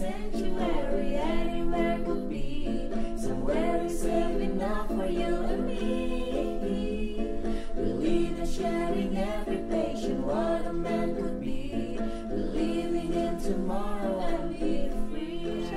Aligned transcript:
sanctuary, 0.00 1.20
anywhere 1.20 2.00
could 2.00 2.24
be. 2.24 2.88
Somewhere 3.20 3.84
is 3.84 4.00
safe 4.00 4.40
enough 4.40 4.88
for 4.88 5.04
you 5.04 5.28
and 5.44 5.66
me. 5.68 7.36
Believe 7.76 8.40
in 8.40 8.48
sharing 8.48 9.12
every 9.12 9.60
patient, 9.68 10.24
what 10.24 10.64
a 10.64 10.72
man 10.72 11.12
could 11.20 11.36
be. 11.36 12.00
Believing 12.32 13.12
in 13.12 13.36
tomorrow 13.44 14.24
and 14.24 14.56
be 14.56 14.88
free. 15.12 15.68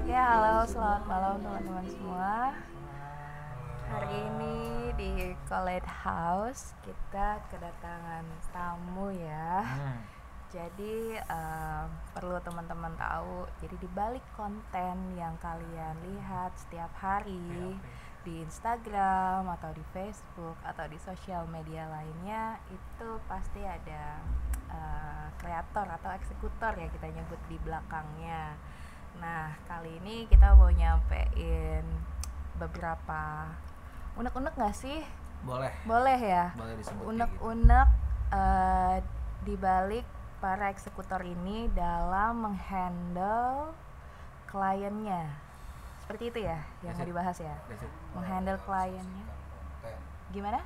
Oke, 0.00 0.16
halo, 0.16 0.64
selamat 0.64 1.02
malam 1.04 1.36
teman-teman 1.44 1.86
semua. 1.92 2.56
Hari 3.86 4.16
ini 4.16 4.56
di 4.96 5.12
College 5.44 5.84
House 6.08 6.72
kita 6.80 7.36
kedatangan 7.52 8.24
tamu 8.48 9.12
ya. 9.12 9.60
Hmm. 9.60 10.15
Jadi 10.56 11.20
em, 11.20 11.86
perlu 12.16 12.40
teman-teman 12.40 12.96
tahu, 12.96 13.44
jadi 13.60 13.76
di 13.76 13.88
balik 13.92 14.24
konten 14.32 14.96
yang 15.12 15.36
kalian 15.36 16.00
lihat 16.00 16.56
setiap 16.56 16.88
hari 16.96 17.76
di 18.24 18.40
Instagram 18.40 19.44
atau 19.52 19.70
di 19.76 19.84
Facebook 19.92 20.56
atau 20.64 20.88
di 20.88 20.96
sosial 20.96 21.44
media 21.52 21.84
lainnya 21.92 22.56
itu 22.72 23.20
pasti 23.28 23.60
ada 23.60 24.16
eh, 24.72 25.26
kreator 25.36 25.86
atau 26.00 26.10
eksekutor 26.16 26.72
ya 26.72 26.88
kita 26.88 27.06
nyebut 27.12 27.38
di 27.52 27.60
belakangnya. 27.60 28.56
Nah, 29.20 29.52
kali 29.68 30.00
ini 30.00 30.24
kita 30.24 30.56
mau 30.56 30.72
nyampein 30.72 31.84
beberapa 32.56 33.52
unek-unek 34.16 34.56
nggak 34.56 34.72
sih? 34.72 35.04
Boleh. 35.44 35.70
Boleh 35.84 36.16
ya? 36.16 36.56
Boleh 36.56 36.74
disebut 36.80 36.96
kayak. 36.96 37.12
Unek-unek 37.12 37.88
eh, 38.32 38.96
di 39.44 39.54
balik 39.54 40.15
para 40.40 40.68
eksekutor 40.68 41.24
ini 41.24 41.68
dalam 41.72 42.44
menghandle 42.44 43.72
kliennya. 44.50 45.32
Seperti 46.04 46.30
itu 46.30 46.38
ya 46.46 46.62
yang 46.84 46.94
mau 46.94 47.08
dibahas 47.08 47.36
ya? 47.40 47.56
Menghandle 48.14 48.60
kliennya. 48.62 49.26
Gimana? 50.30 50.60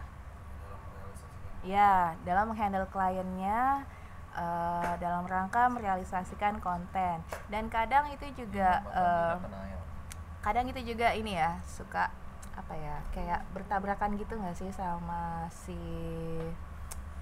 Ya, 1.61 2.17
dalam 2.25 2.53
menghandle 2.53 2.89
kliennya 2.89 3.85
eh, 4.37 4.93
dalam 5.01 5.25
rangka 5.25 5.69
merealisasikan 5.73 6.59
konten. 6.61 7.23
Dan 7.49 7.69
kadang 7.71 8.09
itu 8.13 8.27
juga 8.37 8.85
penayal. 9.39 9.81
kadang 10.41 10.67
itu 10.73 10.81
juga 10.93 11.13
ini 11.13 11.37
ya 11.37 11.61
suka 11.69 12.09
apa 12.57 12.75
ya 12.77 12.97
kayak 13.13 13.41
bertabrakan 13.57 14.21
gitu 14.21 14.37
nggak 14.37 14.57
sih 14.57 14.69
sama 14.73 15.49
si 15.49 15.77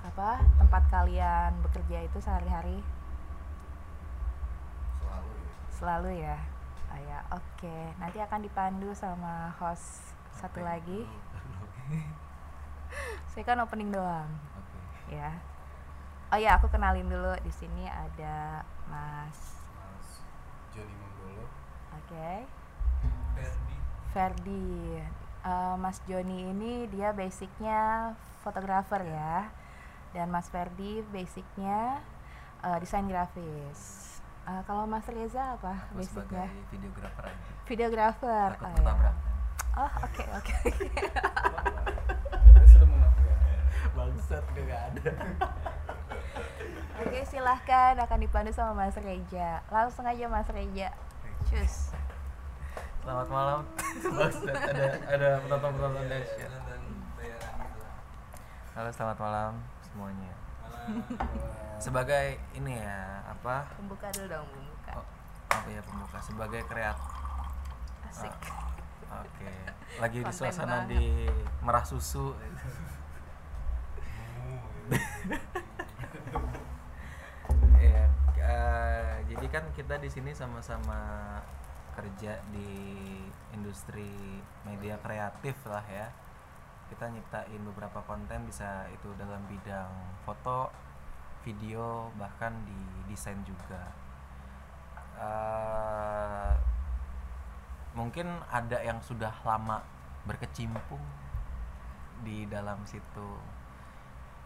apa 0.07 0.43
tempat 0.59 0.83
kalian 0.91 1.59
bekerja 1.67 2.07
itu 2.07 2.19
sehari-hari? 2.23 2.79
Selalu 5.03 5.31
ya. 5.35 5.51
selalu 5.75 6.11
ya? 6.23 6.37
Oh 6.89 7.01
ya 7.03 7.19
oke. 7.35 7.79
Nanti 7.99 8.19
akan 8.23 8.41
dipandu 8.43 8.91
sama 8.95 9.53
host 9.59 10.15
satu 10.35 10.63
lagi. 10.63 11.05
Saya 13.35 13.45
kan 13.45 13.61
opening 13.61 13.91
doang. 13.93 14.31
Oke. 14.57 15.19
ya. 15.19 15.35
Oh 16.33 16.39
ya 16.39 16.57
aku 16.57 16.71
kenalin 16.71 17.11
dulu. 17.11 17.35
Di 17.43 17.53
sini 17.53 17.85
ada 17.91 18.63
mas 18.89 19.63
Mas 19.75 20.23
Joni 20.73 20.95
Monggolo. 20.97 21.45
oke. 21.93 22.31
Ferdi. 23.37 23.77
Ferdi. 24.15 24.69
Eh, 25.49 25.75
Mas 25.79 26.03
Joni 26.05 26.51
ini 26.51 26.91
dia 26.91 27.15
basicnya 27.15 28.13
fotografer 28.43 29.07
ya 29.07 29.49
dan 30.17 30.33
Mas 30.33 30.49
Ferdi 30.49 31.05
basicnya 31.13 32.01
eh, 32.65 32.79
desain 32.81 33.05
grafis 33.05 34.09
Eh, 34.49 34.63
kalau 34.65 34.89
Mas 34.89 35.05
Reza 35.05 35.61
apa 35.61 35.77
Aku 35.93 36.01
sebagai 36.01 36.49
basicnya 36.49 36.49
videografer 36.73 37.25
aja. 37.29 37.45
videografer 37.69 38.51
Takut 38.57 38.81
oh, 38.81 38.97
ya. 38.97 39.13
oh 39.77 39.93
oke 40.09 40.25
oke 40.41 40.55
sudah 42.73 42.89
mengakui. 42.89 43.33
Bangsat 43.93 44.45
gak 44.49 44.81
ada. 44.89 45.11
oke 47.05 47.19
silahkan 47.29 47.93
akan 48.01 48.19
dipandu 48.25 48.49
sama 48.57 48.73
Mas 48.73 48.97
Reja 48.97 49.61
langsung 49.69 50.09
aja 50.09 50.25
Mas 50.33 50.49
Reja 50.49 50.97
cus 51.53 51.93
Selamat 53.05 53.29
malam. 53.29 53.61
Bangsat 54.01 54.49
ada 54.49 54.87
ada 55.13 55.29
penonton-penonton 55.45 56.05
dahsyat. 56.09 56.53
Halo, 58.77 58.91
selamat 58.97 59.19
malam 59.21 59.78
semuanya. 59.99 60.31
Sebagai 61.83 62.39
ini 62.55 62.79
ya, 62.79 63.19
apa? 63.27 63.67
pembuka 63.75 64.07
dulu 64.15 64.31
dong 64.31 64.47
pembuka 64.47 64.93
Oh, 64.95 65.07
apa 65.51 65.69
ya 65.75 65.83
pembuka 65.83 66.19
sebagai 66.23 66.63
kreat 66.71 66.95
asik 68.07 68.31
Oke, 69.09 69.51
lagi 69.99 70.21
di 70.23 70.31
suasana 70.31 70.87
banget. 70.87 70.95
di 70.95 71.05
merah 71.67 71.83
susu. 71.83 72.31
Iya, 77.79 78.05
eh, 78.39 79.15
jadi 79.33 79.47
kan 79.49 79.65
kita 79.73 79.97
di 79.97 80.13
sini 80.13 80.31
sama-sama 80.37 81.01
kerja 81.97 82.39
di 82.53 82.71
industri 83.51 84.39
media 84.63 85.01
kreatif 85.01 85.57
lah 85.67 85.83
ya. 85.89 86.07
Kita 86.89 87.05
nyiptain 87.13 87.61
beberapa 87.69 88.01
konten 88.09 88.49
bisa 88.49 88.89
itu 88.89 89.13
dalam 89.21 89.45
bidang 89.45 89.93
foto, 90.25 90.73
video, 91.45 92.09
bahkan 92.17 92.53
di 92.65 92.81
desain 93.13 93.39
juga. 93.45 93.93
Eh, 95.19 96.53
mungkin 97.93 98.31
ada 98.49 98.79
yang 98.81 99.03
sudah 99.03 99.35
lama 99.43 99.83
berkecimpung 100.25 101.03
di 102.25 102.49
dalam 102.49 102.81
situ. 102.89 103.31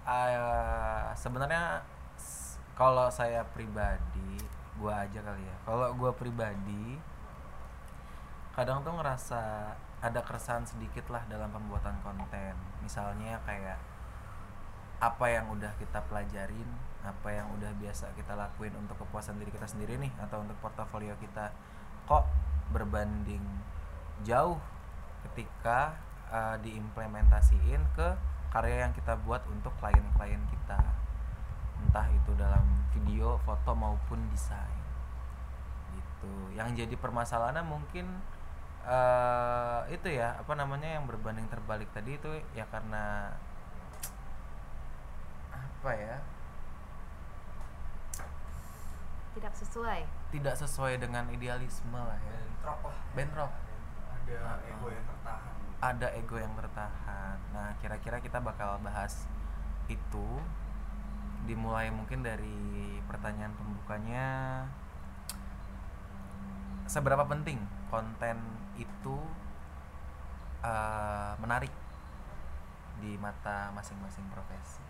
Eh, 0.02 1.06
sebenarnya 1.14 1.86
kalau 2.74 3.06
saya 3.12 3.46
pribadi, 3.54 4.40
gua 4.80 5.06
aja 5.06 5.20
kali 5.22 5.44
ya. 5.46 5.56
Kalau 5.62 5.94
gua 5.94 6.10
pribadi, 6.16 6.98
kadang 8.56 8.82
tuh 8.82 8.96
ngerasa 8.96 9.72
ada 10.02 10.20
keresahan 10.26 10.66
sedikit 10.66 11.06
lah 11.14 11.22
dalam 11.30 11.48
pembuatan 11.54 11.94
konten. 12.02 12.58
Misalnya 12.82 13.38
kayak 13.46 13.78
apa 15.02 15.26
yang 15.26 15.50
udah 15.50 15.70
kita 15.78 16.02
pelajarin, 16.06 16.66
apa 17.02 17.28
yang 17.30 17.50
udah 17.58 17.70
biasa 17.78 18.10
kita 18.14 18.34
lakuin 18.38 18.74
untuk 18.78 18.98
kepuasan 19.02 19.38
diri 19.38 19.50
kita 19.50 19.66
sendiri 19.66 19.98
nih 19.98 20.10
atau 20.22 20.42
untuk 20.42 20.54
portofolio 20.62 21.14
kita 21.18 21.50
kok 22.06 22.26
berbanding 22.70 23.42
jauh 24.22 24.58
ketika 25.26 25.98
uh, 26.30 26.54
diimplementasiin 26.62 27.82
ke 27.94 28.08
karya 28.54 28.86
yang 28.86 28.92
kita 28.94 29.18
buat 29.26 29.42
untuk 29.50 29.74
klien-klien 29.78 30.42
kita 30.50 30.82
entah 31.82 32.06
itu 32.14 32.30
dalam 32.38 32.62
video, 32.94 33.42
foto 33.42 33.74
maupun 33.74 34.22
desain 34.30 34.82
gitu. 35.98 36.54
Yang 36.54 36.86
jadi 36.86 36.94
permasalahannya 36.94 37.64
mungkin 37.66 38.06
eh 38.82 39.31
itu 39.92 40.08
ya 40.08 40.40
apa 40.40 40.52
namanya 40.56 40.98
yang 40.98 41.04
berbanding 41.04 41.46
terbalik 41.52 41.88
tadi 41.92 42.16
itu 42.16 42.30
ya 42.56 42.64
karena 42.72 43.36
apa 45.52 45.90
ya? 45.92 46.16
Tidak 49.32 49.54
sesuai. 49.56 50.00
Tidak 50.32 50.54
sesuai 50.56 51.00
dengan 51.00 51.28
idealisme 51.32 51.96
lah 51.96 52.16
ya. 52.20 52.36
Bentrok 52.36 52.80
lah 52.84 52.98
bentrok. 53.16 53.52
Ada 54.22 54.36
Ah, 54.38 54.58
ego 54.64 54.86
ah. 54.86 54.92
yang 54.94 55.06
tertahan. 55.08 55.54
Ada 55.82 56.08
ego 56.14 56.36
yang 56.38 56.54
tertahan. 56.54 57.36
Nah 57.52 57.68
kira-kira 57.82 58.16
kita 58.22 58.38
bakal 58.38 58.78
bahas 58.80 59.26
itu 59.90 60.28
dimulai 61.42 61.90
mungkin 61.90 62.22
dari 62.22 63.02
pertanyaan 63.10 63.50
pembukanya 63.58 64.26
seberapa 66.86 67.26
penting 67.26 67.58
konten 67.90 68.38
itu 68.78 69.16
eh, 70.62 71.32
menarik 71.42 71.72
di 73.02 73.18
mata 73.18 73.74
masing-masing 73.74 74.26
profesi. 74.30 74.82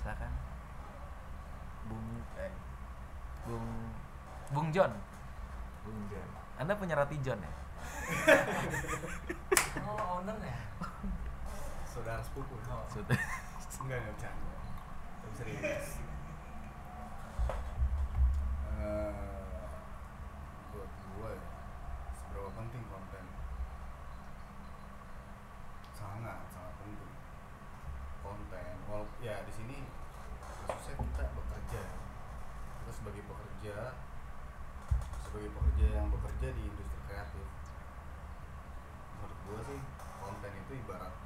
Silakan. 0.00 0.32
Bung 1.88 2.08
eh, 2.40 2.54
bung 3.44 3.68
bung 4.52 4.68
John. 4.72 4.92
Bung 5.84 6.00
Jan 6.08 6.44
anda 6.54 6.74
punya 6.78 6.94
roti 6.94 7.18
John 7.22 7.40
ya? 7.42 7.52
Oh 9.84 10.22
ownernya 10.22 10.56
saudara 11.84 12.22
sepupu. 12.24 12.56
Oh. 12.70 12.86
Sudah. 12.88 13.18
enggak 13.84 14.00
enggak 14.00 14.14
bercanda 14.16 14.54
serius 15.34 15.88
Eh, 18.74 19.33
ya 29.24 29.42
di 29.42 29.52
sini 29.54 29.78
khususnya 30.66 30.94
kita 31.00 31.24
bekerja. 31.34 31.82
Kita 32.84 32.92
sebagai 32.92 33.22
pekerja 33.24 33.76
sebagai 35.24 35.50
pekerja 35.50 35.86
yang 35.98 36.06
bekerja 36.14 36.48
di 36.54 36.62
industri 36.62 37.00
kreatif. 37.10 37.46
Menurut 39.18 39.38
gue 39.48 39.60
sih 39.72 39.80
konten 40.22 40.52
itu 40.54 40.72
ibarat 40.78 41.23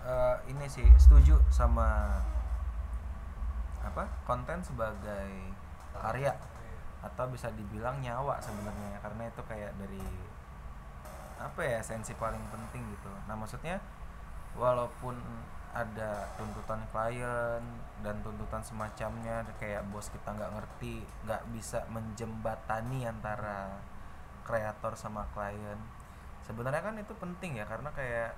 Eh, 0.00 0.36
ini 0.48 0.64
sih 0.64 0.88
setuju 0.96 1.36
sama 1.52 2.16
apa 3.84 4.08
konten 4.24 4.64
sebagai 4.64 5.52
karya 5.92 6.32
atau 7.04 7.28
bisa 7.28 7.52
dibilang 7.52 8.00
nyawa 8.00 8.40
sebenarnya 8.40 8.96
karena 9.04 9.28
itu 9.28 9.42
kayak 9.44 9.72
dari 9.76 10.04
apa 11.36 11.60
ya 11.60 11.84
esensi 11.84 12.16
paling 12.16 12.40
penting 12.48 12.80
gitu. 12.96 13.12
Nah 13.28 13.36
maksudnya 13.36 13.76
walaupun 14.56 15.20
ada 15.76 16.32
tuntutan 16.40 16.80
klien 16.90 17.62
dan 18.00 18.16
tuntutan 18.24 18.64
semacamnya 18.64 19.44
kayak 19.60 19.84
bos 19.92 20.08
kita 20.08 20.32
nggak 20.32 20.50
ngerti 20.56 21.04
nggak 21.28 21.44
bisa 21.52 21.84
menjembatani 21.92 23.06
antara 23.06 23.78
kreator 24.42 24.98
sama 24.98 25.28
klien 25.30 25.78
sebenarnya 26.42 26.82
kan 26.82 26.98
itu 26.98 27.14
penting 27.14 27.62
ya 27.62 27.64
karena 27.70 27.86
kayak 27.94 28.34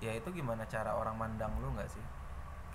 ya 0.00 0.12
itu 0.12 0.28
gimana 0.32 0.68
cara 0.68 0.92
orang 0.92 1.16
mandang 1.16 1.52
lu 1.60 1.72
nggak 1.72 1.88
sih? 1.88 2.04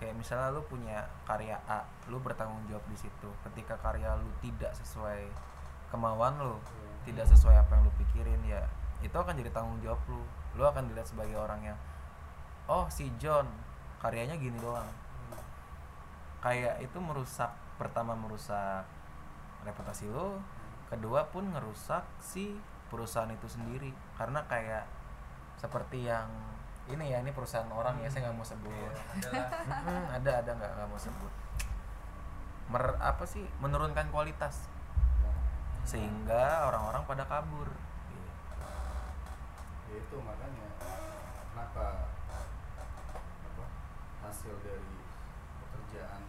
Kayak 0.01 0.17
misalnya 0.17 0.49
lu 0.49 0.65
punya 0.65 1.05
karya 1.29 1.61
A 1.69 1.85
lu 2.09 2.17
bertanggung 2.17 2.65
jawab 2.65 2.81
di 2.89 2.97
situ. 2.97 3.29
Ketika 3.45 3.77
karya 3.77 4.17
lu 4.17 4.29
tidak 4.41 4.73
sesuai 4.73 5.29
kemauan 5.93 6.41
lu 6.41 6.57
tidak 7.05 7.29
sesuai 7.29 7.57
apa 7.57 7.77
yang 7.77 7.83
lu 7.85 7.93
pikirin 8.01 8.41
ya 8.45 8.65
itu 9.01 9.13
akan 9.13 9.33
jadi 9.37 9.53
tanggung 9.53 9.77
jawab 9.85 10.01
lu. 10.09 10.21
Lu 10.57 10.63
akan 10.65 10.89
dilihat 10.89 11.09
sebagai 11.09 11.37
orang 11.37 11.61
yang 11.61 11.77
oh 12.65 12.89
si 12.89 13.13
John 13.21 13.45
karyanya 14.01 14.37
gini 14.41 14.57
doang. 14.57 14.89
Kayak 16.41 16.81
itu 16.81 16.97
merusak 16.97 17.53
pertama 17.77 18.17
merusak 18.17 18.85
reputasi 19.61 20.09
lu 20.09 20.41
kedua 20.89 21.29
pun 21.29 21.45
ngerusak 21.53 22.01
si 22.17 22.57
perusahaan 22.89 23.29
itu 23.29 23.45
sendiri. 23.45 23.93
Karena 24.17 24.41
kayak 24.49 24.89
seperti 25.61 26.09
yang 26.09 26.25
ini 26.91 27.15
ya 27.15 27.23
ini 27.23 27.31
perusahaan 27.31 27.71
orang 27.71 27.99
ya 28.03 28.09
saya 28.11 28.27
nggak 28.27 28.37
mau 28.37 28.47
sebut. 28.47 28.93
Mm-mm, 29.31 30.03
ada 30.19 30.31
ada 30.43 30.51
nggak 30.51 30.71
nggak 30.75 30.87
mau 30.91 30.99
sebut. 30.99 31.33
Mer, 32.71 32.95
apa 32.99 33.23
sih 33.23 33.47
menurunkan 33.63 34.11
kualitas. 34.11 34.67
Sehingga 35.87 36.69
orang-orang 36.69 37.03
pada 37.07 37.23
kabur. 37.25 37.67
Ya 39.91 39.95
itu 39.99 40.17
makanya 40.23 40.71
kenapa 41.51 42.15
apa 43.43 43.65
hasil 44.23 44.55
dari 44.63 45.03
pekerjaan 45.59 46.23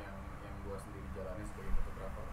yang 0.00 0.16
yang 0.40 0.56
gua 0.64 0.80
sendiri 0.80 1.04
jalani 1.12 1.44
sebagai 1.44 1.76
fotografer 1.84 2.24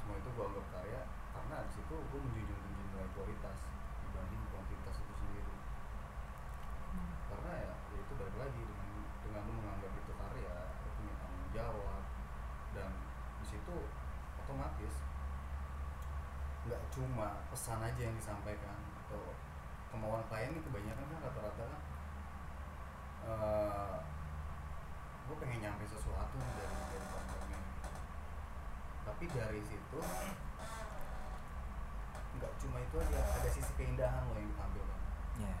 semua 0.00 0.16
itu 0.16 0.32
gua 0.32 0.48
anggap 0.48 0.64
karya 0.72 1.02
karena 1.36 1.56
di 1.68 1.70
situ 1.76 1.92
gua 1.92 2.20
menjunjung 2.24 2.56
tinggi 2.56 2.84
nilai 2.88 3.08
kualitas 3.12 3.58
dibanding 4.00 4.42
kuantitas 4.48 4.96
itu 4.96 5.12
sendiri 5.20 5.56
karena 7.28 7.52
ya, 7.52 7.72
ya 7.76 7.98
itu 8.00 8.12
balik 8.16 8.29
lagi 8.40 8.62
dengan 8.64 8.88
dengan 9.20 9.40
lu 9.44 9.52
menganggap 9.60 9.92
itu 9.92 10.12
karya 10.16 10.56
lu 10.80 10.88
punya 10.96 11.14
tanggung 11.20 11.50
jawab 11.52 12.02
dan 12.72 12.90
di 13.40 13.46
situ 13.46 13.76
otomatis 14.40 14.94
nggak 16.64 16.82
cuma 16.92 17.44
pesan 17.52 17.80
aja 17.84 18.00
yang 18.00 18.16
disampaikan 18.16 18.76
atau 19.04 19.36
kemauan 19.92 20.24
klien 20.28 20.54
ini 20.54 20.60
kebanyakan 20.64 21.04
kan 21.04 21.20
rata-rata 21.24 21.64
kan 21.68 21.82
eh 23.20 23.96
gue 25.30 25.36
pengen 25.38 25.62
nyampe 25.62 25.84
sesuatu 25.86 26.36
dari 26.36 26.76
dari 26.90 27.06
kontennya 27.06 27.60
tapi 29.06 29.24
dari 29.30 29.60
situ 29.62 30.00
nggak 32.40 32.52
cuma 32.56 32.78
itu 32.80 32.96
aja 32.98 33.18
ada 33.20 33.50
sisi 33.52 33.72
keindahan 33.76 34.24
lo 34.26 34.34
yang 34.34 34.48
ditampilkan 34.48 35.00
ya. 35.44 35.54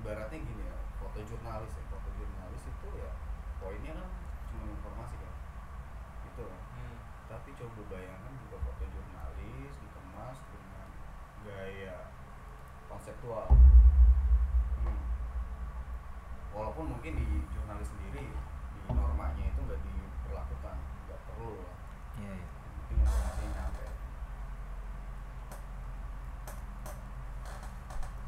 ibaratnya 0.00 0.38
gini 0.40 0.64
ya 0.64 0.75
foto 1.06 1.22
jurnalis 1.22 1.70
ya 1.70 1.84
foto 1.86 2.08
jurnalis 2.18 2.62
itu 2.66 2.88
ya 2.98 3.14
poinnya 3.62 3.94
kan 3.94 4.10
cuma 4.50 4.66
informasi 4.74 5.14
kan. 5.22 5.34
Gitu 6.26 6.42
kan. 6.42 6.62
Tapi 7.30 7.48
coba 7.54 7.80
bayangkan 7.86 8.34
juga 8.42 8.58
foto 8.66 8.84
jurnalis 8.90 9.72
dikemas 9.78 10.38
dengan 10.50 10.88
gaya 11.46 12.10
konseptual. 12.90 13.46
Hmm. 14.82 14.98
walaupun 16.50 16.90
mungkin 16.90 17.12
di 17.14 17.26
jurnalis 17.54 17.86
sendiri 17.86 18.26
di 18.26 18.80
normanya 18.90 19.46
itu 19.46 19.60
nggak 19.62 19.78
diperlakukan 19.86 20.76
nggak 21.06 21.20
perlu 21.30 21.54
lah. 21.62 21.74
Ya, 22.18 22.32
ya. 22.34 22.46
Yang 22.50 22.74
penting 22.82 22.98
informasinya 23.06 23.50
nyampe 23.54 23.84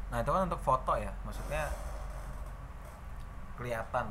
Nah 0.09 0.17
itu 0.23 0.31
kan 0.31 0.41
untuk 0.47 0.61
foto 0.63 0.93
ya, 0.95 1.11
maksudnya 1.27 1.88
kelihatan, 3.59 4.07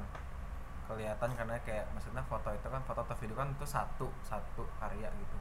kelihatan 0.84 1.30
karena 1.32 1.56
kayak 1.64 1.88
maksudnya 1.96 2.20
foto 2.28 2.52
itu 2.52 2.68
kan 2.68 2.84
foto 2.84 3.00
atau 3.00 3.16
video 3.16 3.32
kan 3.32 3.48
itu 3.48 3.64
satu 3.64 4.12
satu 4.20 4.68
karya 4.76 5.08
gitu. 5.08 5.38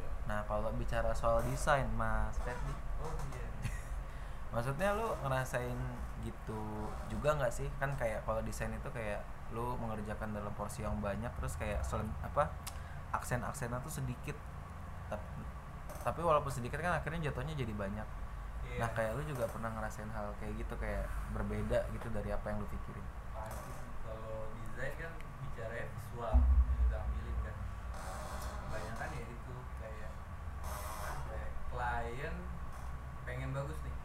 ya 0.00 0.08
Nah 0.24 0.40
kalau 0.48 0.72
bicara 0.80 1.12
soal 1.12 1.44
desain 1.44 1.84
Mas 1.92 2.40
Ferdi, 2.40 2.72
oh 3.04 3.12
iya 3.36 3.44
maksudnya 4.56 4.96
lu 4.96 5.12
ngerasain 5.20 5.76
gitu 6.24 6.88
juga 7.12 7.36
nggak 7.36 7.52
sih? 7.52 7.68
Kan 7.76 7.92
kayak 8.00 8.24
kalau 8.24 8.40
desain 8.40 8.72
itu 8.72 8.88
kayak 8.88 9.20
lu 9.52 9.76
mengerjakan 9.76 10.32
dalam 10.32 10.50
porsi 10.56 10.80
yang 10.80 10.96
banyak 11.04 11.28
terus 11.36 11.60
kayak 11.60 11.84
selen- 11.84 12.16
apa 12.24 12.48
aksen-aksennya 13.12 13.78
tuh 13.84 13.92
sedikit. 13.92 14.34
Tapi, 15.12 15.44
tapi 16.00 16.20
walaupun 16.24 16.50
sedikit 16.50 16.80
kan 16.80 16.96
akhirnya 16.96 17.30
jatuhnya 17.30 17.54
jadi 17.54 17.70
banyak. 17.76 18.08
Iya. 18.64 18.78
Nah 18.80 18.90
kayak 18.96 19.10
lu 19.20 19.22
juga 19.28 19.44
pernah 19.46 19.70
ngerasain 19.76 20.08
hal 20.10 20.32
kayak 20.40 20.54
gitu 20.58 20.74
kayak 20.80 21.06
berbeda 21.36 21.84
gitu 21.92 22.08
dari 22.10 22.32
apa 22.32 22.46
yang 22.50 22.58
lu 22.58 22.68
pikirin. 22.72 23.06
Desain 24.84 25.00
kan 25.00 25.16
bicara 25.40 25.80
visual 25.96 26.36
yang 26.44 26.76
kita 26.84 26.96
ambilin 27.00 27.38
kan. 27.40 27.56
Kebanyakan 28.68 29.08
ya 29.16 29.24
itu 29.32 29.54
kayak 29.80 30.12
ya, 31.32 31.40
klien 31.72 32.34
pengen 33.24 33.50
bagus 33.56 33.80
nih. 33.80 33.96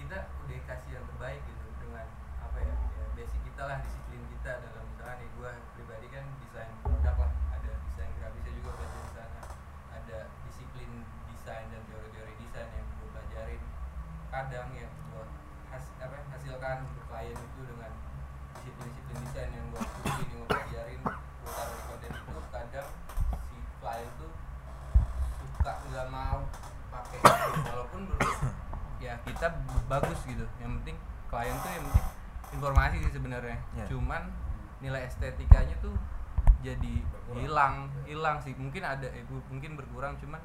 Kita 0.00 0.18
udah 0.40 0.60
kasih 0.72 0.90
yang 0.96 1.04
terbaik 1.04 1.44
gitu 1.44 1.68
dengan 1.84 2.08
apa 2.40 2.64
ya, 2.64 2.72
ya 2.96 3.04
basic 3.12 3.44
kita 3.44 3.62
lah 3.68 3.76
disiplin 3.84 4.24
kita 4.32 4.56
dalam 4.56 4.88
misalnya 4.88 5.20
nih 5.20 5.28
gue 5.36 5.50
pribadi 5.76 6.06
kan 6.08 6.24
desain 6.40 6.72
produk 6.80 7.16
lah. 7.20 7.32
Ada 7.52 7.72
desain 7.92 8.08
grafisnya 8.16 8.56
juga 8.56 8.70
belajar 8.72 9.00
di 9.04 9.10
sana. 9.12 9.40
Ada 10.00 10.18
disiplin 10.48 11.04
desain 11.28 11.68
dan 11.68 11.84
teori-teori 11.92 12.40
desain 12.40 12.72
yang 12.72 12.88
gue 12.88 13.08
pelajarin. 13.12 13.60
Kadang 14.32 14.72
yang 14.72 14.88
gue 15.12 15.24
has, 15.76 15.84
apa, 16.00 16.24
hasilkan 16.32 16.88
untuk 16.88 17.04
klien 17.04 17.36
itu 17.36 17.60
dengan 17.68 17.92
disiplin-disiplin 18.56 19.16
desain 19.24 19.50
yang 19.50 19.66
gue 19.70 19.82
ikutin 19.82 20.26
yang 20.28 20.38
gue 20.38 20.48
pelajarin 20.48 20.98
gue 21.00 21.14
taruh 21.52 21.72
di 21.72 21.82
konten 21.88 22.10
itu 22.12 22.40
kadang 22.52 22.88
si 23.48 23.56
klien 23.80 24.08
tuh 24.20 24.32
suka 25.40 25.72
nggak 25.88 26.06
mau 26.08 26.38
pakai 26.92 27.18
walaupun 27.72 28.00
menurut 28.06 28.36
ya 29.02 29.14
kita 29.26 29.46
bagus 29.90 30.20
gitu. 30.24 30.44
Yang 30.62 30.70
penting 30.82 30.96
klien 31.26 31.56
tuh 31.58 31.70
yang 31.72 31.84
penting 31.90 32.06
informasi 32.52 32.96
sih 33.02 33.12
sebenarnya. 33.16 33.58
Iya. 33.74 33.84
cuman 33.88 34.22
nilai 34.82 35.06
estetikanya 35.06 35.74
tuh 35.80 35.94
jadi 36.62 37.02
Berkurang. 37.02 37.38
hilang 37.42 37.74
hilang 38.06 38.36
sih. 38.42 38.52
Mungkin 38.54 38.82
ada 38.84 39.08
eh, 39.10 39.24
mungkin 39.50 39.74
berkurang 39.74 40.14
cuman 40.20 40.38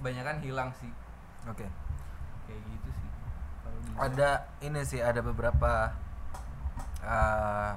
kebanyakan 0.00 0.40
hilang 0.40 0.70
sih. 0.78 0.88
Oke. 1.44 1.68
Kayak 2.48 2.60
gitu 2.64 2.88
sih. 2.96 3.08
Ada 4.00 4.48
ini 4.64 4.80
sih 4.84 5.00
ada 5.04 5.20
beberapa 5.20 5.92
uh, 7.02 7.72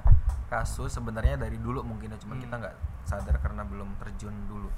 kasus 0.46 0.92
sebenarnya 0.92 1.36
dari 1.36 1.56
dulu 1.56 1.80
mungkin 1.80 2.10
ya 2.10 2.18
cuman 2.18 2.36
Hmm. 2.36 2.44
kita 2.44 2.54
nggak 2.58 2.76
sadar 3.04 3.36
karena 3.38 3.62
belum 3.62 3.96
terjun 3.98 4.34
dulu. 4.46 4.68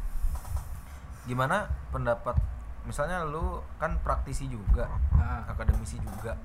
Gimana 1.26 1.67
pendapat 1.91 2.38
misalnya 2.87 3.26
lu 3.26 3.59
kan 3.76 3.99
praktisi 3.99 4.47
juga 4.47 4.87
Ah, 5.12 5.43
akademisi 5.47 5.99
juga. 5.99 6.38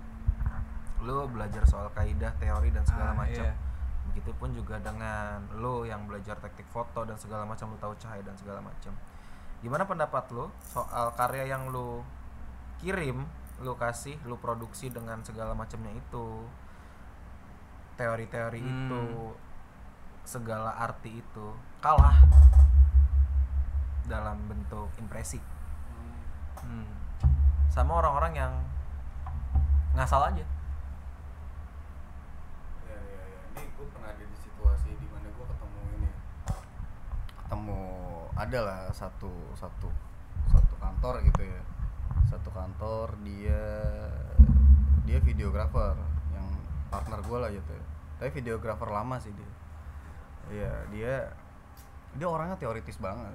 Lu 1.02 1.26
belajar 1.28 1.62
soal 1.64 1.90
kaidah 1.92 2.34
teori 2.38 2.70
dan 2.70 2.82
segala 2.84 3.14
Ah, 3.14 3.26
macam. 3.26 3.46
iya. 3.46 3.54
begitupun 4.02 4.52
juga 4.52 4.76
dengan 4.82 5.40
lu 5.56 5.86
yang 5.86 6.04
belajar 6.04 6.34
teknik 6.36 6.66
foto 6.68 7.06
dan 7.06 7.16
segala 7.16 7.46
macam 7.46 7.70
lu 7.70 7.78
tahu 7.78 7.94
cahaya 7.96 8.20
dan 8.20 8.34
segala 8.34 8.58
macam. 8.60 8.92
Gimana 9.62 9.86
pendapat 9.86 10.26
lu 10.34 10.50
soal 10.60 11.14
karya 11.14 11.46
yang 11.48 11.70
lu 11.70 12.02
kirim 12.78 13.24
lu 13.62 13.78
kasih 13.78 14.18
lu 14.26 14.36
produksi 14.36 14.90
dengan 14.90 15.22
segala 15.22 15.54
macamnya 15.54 15.94
itu 15.94 16.26
teori-teori 17.96 18.62
Hmm. 18.62 18.72
itu 18.88 19.04
segala 20.24 20.78
arti 20.78 21.20
itu 21.20 21.48
kalah 21.80 22.22
dalam 24.06 24.38
bentuk 24.48 24.90
impresi. 24.98 25.40
Hmm. 26.62 26.86
sama 27.72 28.04
orang-orang 28.04 28.34
yang 28.36 28.54
ngasal 29.96 30.22
aja. 30.28 30.44
Ya 32.86 32.98
ya 33.00 33.22
ya. 33.26 33.40
Ini 33.56 33.64
gue 33.72 33.88
pernah 33.90 34.12
ada 34.12 34.22
di 34.22 34.38
situasi 34.38 34.92
di 35.00 35.08
mana 35.08 35.32
gue 35.32 35.46
ketemu 35.48 35.80
ini. 35.96 36.12
Ketemu 37.40 37.82
ada 38.36 38.60
lah 38.60 38.82
satu 38.92 39.32
satu 39.56 39.88
satu 40.52 40.76
kantor 40.78 41.24
gitu 41.24 41.42
ya. 41.48 41.62
Satu 42.28 42.52
kantor 42.52 43.16
dia 43.24 43.64
dia 45.08 45.18
videografer 45.24 45.96
partner 46.92 47.20
gue 47.24 47.38
lah 47.40 47.50
gitu 47.50 47.72
tapi 48.20 48.30
videografer 48.38 48.92
lama 48.92 49.16
sih 49.18 49.32
dia 49.32 49.52
iya 50.52 50.72
dia 50.92 51.14
dia 52.14 52.28
orangnya 52.28 52.60
teoritis 52.60 53.00
banget 53.00 53.32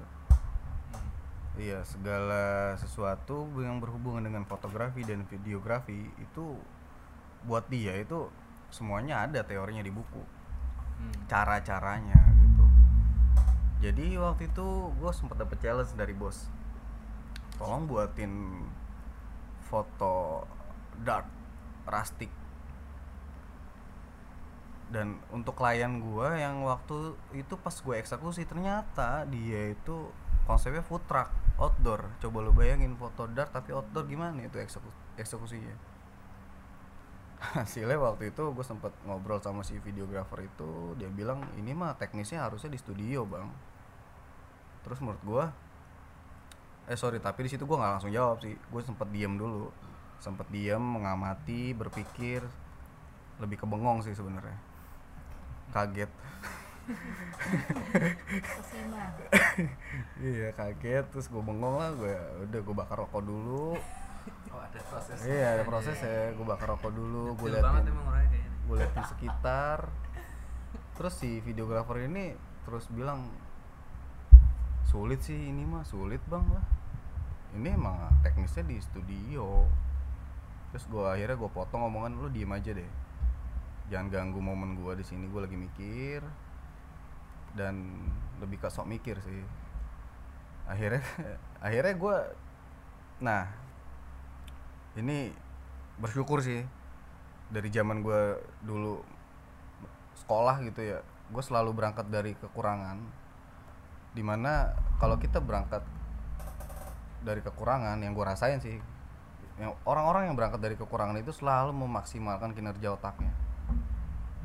Hmm. 0.87 1.09
Iya, 1.57 1.81
segala 1.89 2.77
sesuatu 2.77 3.49
yang 3.57 3.81
berhubungan 3.81 4.21
dengan 4.21 4.45
fotografi 4.45 5.01
dan 5.01 5.25
videografi 5.25 6.05
itu 6.21 6.53
buat 7.49 7.65
dia 7.65 7.97
itu 7.97 8.29
semuanya 8.69 9.25
ada 9.25 9.41
teorinya 9.41 9.81
di 9.81 9.89
buku, 9.89 10.21
Hmm. 11.01 11.17
cara-caranya 11.25 12.13
gitu. 12.13 12.65
Jadi 13.89 14.21
waktu 14.21 14.53
itu 14.53 14.67
gue 15.01 15.11
sempat 15.13 15.41
dapet 15.41 15.57
challenge 15.57 15.97
dari 15.97 16.13
bos, 16.13 16.45
tolong 17.57 17.89
buatin 17.89 18.61
foto 19.65 20.45
dark, 21.01 21.25
rustic. 21.89 22.29
Dan 24.87 25.19
untuk 25.35 25.59
klien 25.59 25.99
gue 25.99 26.29
yang 26.39 26.63
waktu 26.63 27.11
itu 27.35 27.59
pas 27.59 27.75
gue 27.75 27.95
eksekusi 27.99 28.47
ternyata 28.47 29.27
dia 29.27 29.75
itu 29.75 30.07
konsepnya 30.47 30.79
food 30.79 31.03
truck 31.11 31.27
outdoor. 31.59 32.07
Coba 32.23 32.37
lo 32.39 32.55
bayangin 32.55 32.95
foto 32.95 33.27
dark 33.27 33.51
tapi 33.51 33.75
outdoor 33.75 34.07
gimana 34.07 34.39
itu 34.39 34.55
ekseku 34.55 34.87
eksekusinya? 35.19 35.75
Hasilnya 37.59 37.99
waktu 37.99 38.31
itu 38.31 38.43
gue 38.55 38.65
sempet 38.65 38.95
ngobrol 39.03 39.43
sama 39.43 39.61
si 39.61 39.75
videografer 39.83 40.47
itu 40.47 40.95
dia 40.95 41.11
bilang 41.11 41.43
ini 41.59 41.75
mah 41.75 41.99
teknisnya 41.99 42.47
harusnya 42.47 42.71
di 42.71 42.79
studio 42.79 43.27
bang. 43.27 43.51
Terus 44.87 45.03
menurut 45.03 45.23
gue 45.27 45.45
eh 46.87 46.95
sorry 46.95 47.19
tapi 47.19 47.43
di 47.43 47.51
situ 47.51 47.67
gue 47.67 47.75
nggak 47.75 47.99
langsung 47.99 48.13
jawab 48.15 48.39
sih. 48.39 48.55
Gue 48.71 48.81
sempet 48.87 49.11
diem 49.11 49.35
dulu 49.35 49.67
sempet 50.23 50.47
diem 50.49 50.81
mengamati 50.81 51.75
berpikir 51.75 52.41
lebih 53.37 53.61
ke 53.61 53.65
bengong 53.69 54.01
sih 54.01 54.17
sebenarnya 54.17 54.57
kaget. 55.71 56.11
Kesima. 58.31 59.03
iya 60.23 60.49
kaget. 60.55 61.05
Terus 61.11 61.27
gue 61.27 61.43
bengong 61.43 61.75
lah 61.75 61.91
gue 61.95 62.15
udah 62.47 62.59
gue 62.63 62.75
bakar 62.75 62.97
rokok 63.03 63.23
dulu. 63.23 63.75
Oh 64.51 64.59
ada 64.59 64.79
proses. 64.87 65.17
Iya 65.23 65.59
ada 65.59 65.63
proses 65.67 65.97
ya 65.99 66.31
gue 66.31 66.45
bakar 66.47 66.75
rokok 66.75 66.91
dulu 66.95 67.35
gue 67.35 67.49
liatin 67.51 67.95
gue 68.67 68.75
liatin 68.79 69.05
sekitar. 69.07 69.91
Terus 70.95 71.13
si 71.19 71.43
videografer 71.43 72.07
ini 72.07 72.33
terus 72.67 72.87
bilang 72.91 73.31
sulit 74.87 75.19
sih 75.23 75.35
ini 75.35 75.67
mah 75.67 75.83
sulit 75.83 76.23
bang 76.31 76.45
lah. 76.47 76.65
Ini 77.55 77.75
emang 77.75 77.95
teknisnya 78.23 78.63
di 78.63 78.79
studio. 78.79 79.67
Terus 80.71 80.83
gue 80.87 81.03
akhirnya 81.03 81.35
gue 81.35 81.51
potong 81.51 81.87
omongan 81.87 82.19
lu 82.19 82.27
diem 82.31 82.51
aja 82.51 82.71
deh 82.75 83.06
jangan 83.87 84.07
ganggu 84.11 84.39
momen 84.43 84.75
gue 84.79 84.93
di 84.99 85.05
sini 85.05 85.27
gue 85.27 85.41
lagi 85.41 85.57
mikir. 85.57 86.21
Dan 87.57 88.03
lebih 88.43 88.61
ke 88.61 88.69
sok 88.69 88.87
mikir 88.87 89.17
sih. 89.23 89.41
Akhirnya 90.67 91.03
akhirnya 91.65 91.95
gue 91.95 92.17
nah 93.23 93.43
ini 94.99 95.31
bersyukur 95.97 96.43
sih. 96.43 96.63
Dari 97.47 97.69
zaman 97.71 98.03
gue 98.03 98.43
dulu 98.63 98.99
sekolah 100.23 100.59
gitu 100.67 100.83
ya 100.83 100.99
gue 101.27 101.43
selalu 101.43 101.71
berangkat 101.71 102.07
dari 102.11 102.35
kekurangan. 102.35 102.99
Di 104.11 104.23
mana 104.23 104.75
kalau 104.99 105.15
kita 105.15 105.39
berangkat 105.39 105.85
dari 107.23 107.41
kekurangan 107.41 107.99
yang 107.99 108.15
gue 108.15 108.25
rasain 108.25 108.61
sih 108.61 108.77
yang 109.57 109.73
orang-orang 109.89 110.29
yang 110.29 110.35
berangkat 110.37 110.61
dari 110.61 110.77
kekurangan 110.77 111.17
itu 111.17 111.33
selalu 111.33 111.73
memaksimalkan 111.73 112.53
kinerja 112.53 112.93
otaknya 112.93 113.33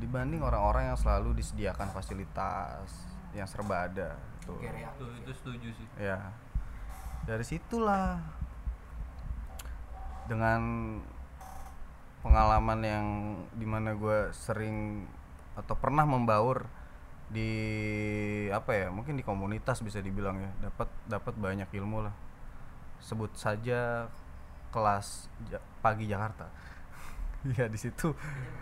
dibanding 0.01 0.41
orang-orang 0.41 0.93
yang 0.93 0.97
selalu 0.99 1.37
disediakan 1.37 1.89
fasilitas 1.93 2.89
yang 3.33 3.45
serba 3.49 3.89
ada 3.89 4.17
gitu. 4.41 4.53
Itu 4.61 5.05
itu 5.23 5.31
setuju 5.33 5.67
sih 5.73 5.87
Ya. 5.97 6.33
Dari 7.23 7.45
situlah 7.47 8.19
dengan 10.27 10.61
pengalaman 12.23 12.79
yang 12.83 13.05
di 13.51 13.67
mana 13.67 13.95
gue 13.95 14.31
sering 14.31 15.03
atau 15.59 15.75
pernah 15.75 16.07
membaur 16.07 16.65
di 17.27 17.49
apa 18.49 18.71
ya 18.71 18.87
mungkin 18.93 19.19
di 19.19 19.23
komunitas 19.25 19.83
bisa 19.83 19.99
dibilang 19.99 20.39
ya 20.39 20.51
dapat 20.69 20.87
dapat 21.09 21.33
banyak 21.35 21.67
ilmu 21.75 22.07
lah 22.07 22.15
sebut 23.03 23.33
saja 23.35 24.07
kelas 24.71 25.27
Ja- 25.51 25.63
pagi 25.83 26.07
Jakarta 26.07 26.47
Iya 27.43 27.67
di 27.67 27.75
situ 27.75 28.15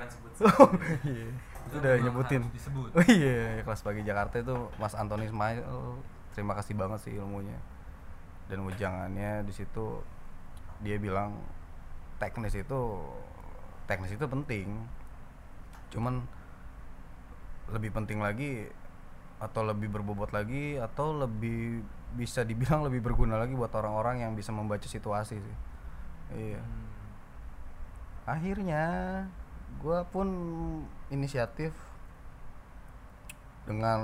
sebut 0.09 0.31
Oh, 0.57 0.69
iya. 1.05 1.29
itu 1.69 1.75
udah 1.77 1.93
nyebutin 2.01 2.41
disebut 2.49 2.89
Oh 2.97 3.05
iya, 3.05 3.61
kelas 3.61 3.85
pagi 3.85 4.01
Jakarta 4.01 4.41
itu 4.41 4.55
Mas 4.81 4.97
Antoni 4.97 5.29
Ismail. 5.29 5.61
Terima 6.33 6.57
kasih 6.57 6.73
banget 6.73 6.99
sih 7.05 7.13
ilmunya. 7.13 7.57
Dan 8.49 8.65
wejangannya 8.65 9.45
di 9.45 9.53
situ 9.53 10.01
dia 10.81 10.97
bilang 10.97 11.37
teknis 12.17 12.57
itu 12.57 12.81
teknis 13.85 14.17
itu 14.17 14.25
penting. 14.25 14.67
Cuman 15.93 16.25
lebih 17.71 17.93
penting 17.93 18.19
lagi 18.19 18.67
atau 19.41 19.61
lebih 19.65 19.89
berbobot 19.89 20.33
lagi 20.35 20.77
atau 20.77 21.13
lebih 21.17 21.81
bisa 22.13 22.43
dibilang 22.43 22.83
lebih 22.85 22.99
berguna 23.01 23.39
lagi 23.39 23.55
buat 23.55 23.71
orang-orang 23.73 24.25
yang 24.27 24.33
bisa 24.33 24.49
membaca 24.51 24.85
situasi 24.85 25.37
sih. 25.37 25.55
Iya 26.33 26.59
Hmm. 26.61 26.90
Akhirnya 28.29 28.83
gue 29.81 29.99
pun 30.13 30.27
inisiatif 31.09 31.73
dengan 33.65 34.01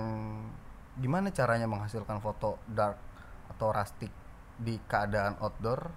gimana 0.98 1.30
caranya 1.30 1.70
menghasilkan 1.70 2.18
foto 2.22 2.58
dark 2.66 2.98
atau 3.54 3.70
rustic 3.70 4.10
di 4.58 4.78
keadaan 4.90 5.38
outdoor. 5.42 5.92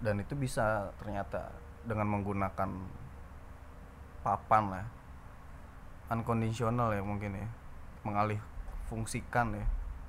Dan 0.00 0.24
itu 0.24 0.32
bisa 0.32 0.96
ternyata 0.96 1.52
dengan 1.84 2.08
menggunakan 2.08 2.70
papan 4.24 4.64
lah 4.68 4.86
unconditional 6.10 6.92
ya 6.92 7.00
mungkin 7.00 7.38
ya 7.38 7.48
mengalih 8.02 8.40
fungsikan 8.90 9.54
ya 9.54 9.66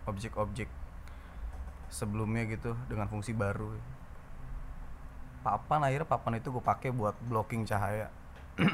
objek-objek 0.09 0.67
sebelumnya 1.93 2.47
gitu 2.49 2.73
dengan 2.89 3.05
fungsi 3.07 3.31
baru 3.37 3.77
papan 5.41 5.81
akhirnya 5.85 6.07
papan 6.07 6.37
itu 6.37 6.53
gue 6.53 6.63
pakai 6.63 6.89
buat 6.93 7.17
blocking 7.25 7.65
cahaya. 7.65 8.09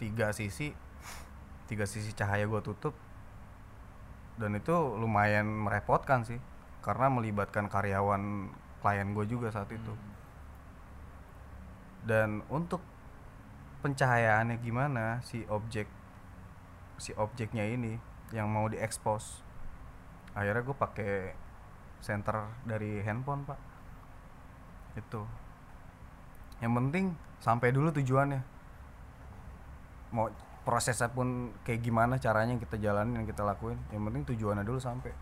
Tiga 0.00 0.32
sisi 0.36 0.76
tiga 1.66 1.82
sisi 1.88 2.14
cahaya 2.14 2.46
gue 2.46 2.60
tutup. 2.62 2.94
Dan 4.36 4.54
itu 4.54 4.72
lumayan 4.72 5.48
merepotkan 5.48 6.22
sih 6.22 6.36
karena 6.84 7.08
melibatkan 7.08 7.66
karyawan 7.72 8.52
klien 8.84 9.08
gue 9.16 9.24
juga 9.26 9.48
saat 9.48 9.72
itu. 9.72 9.92
Dan 12.06 12.44
untuk 12.52 12.84
pencahayaannya 13.82 14.56
gimana 14.60 15.24
si 15.24 15.42
objek 15.48 15.88
si 16.96 17.12
objeknya 17.16 17.64
ini 17.64 18.00
yang 18.32 18.48
mau 18.48 18.66
diekspos 18.66 19.44
akhirnya 20.32 20.64
gue 20.64 20.76
pakai 20.76 21.12
center 22.00 22.50
dari 22.64 23.04
handphone 23.04 23.44
pak 23.44 23.75
itu. 24.96 25.22
Yang 26.64 26.72
penting 26.72 27.06
sampai 27.38 27.68
dulu 27.70 27.92
tujuannya. 27.92 28.40
Mau 30.16 30.32
prosesnya 30.64 31.12
pun 31.12 31.52
kayak 31.62 31.84
gimana 31.84 32.18
caranya 32.18 32.56
yang 32.56 32.62
kita 32.62 32.76
jalanin 32.80 33.22
yang 33.22 33.28
kita 33.28 33.44
lakuin. 33.44 33.78
Yang 33.92 34.02
penting 34.10 34.22
tujuannya 34.34 34.64
dulu 34.64 34.80
sampai. 34.80 35.12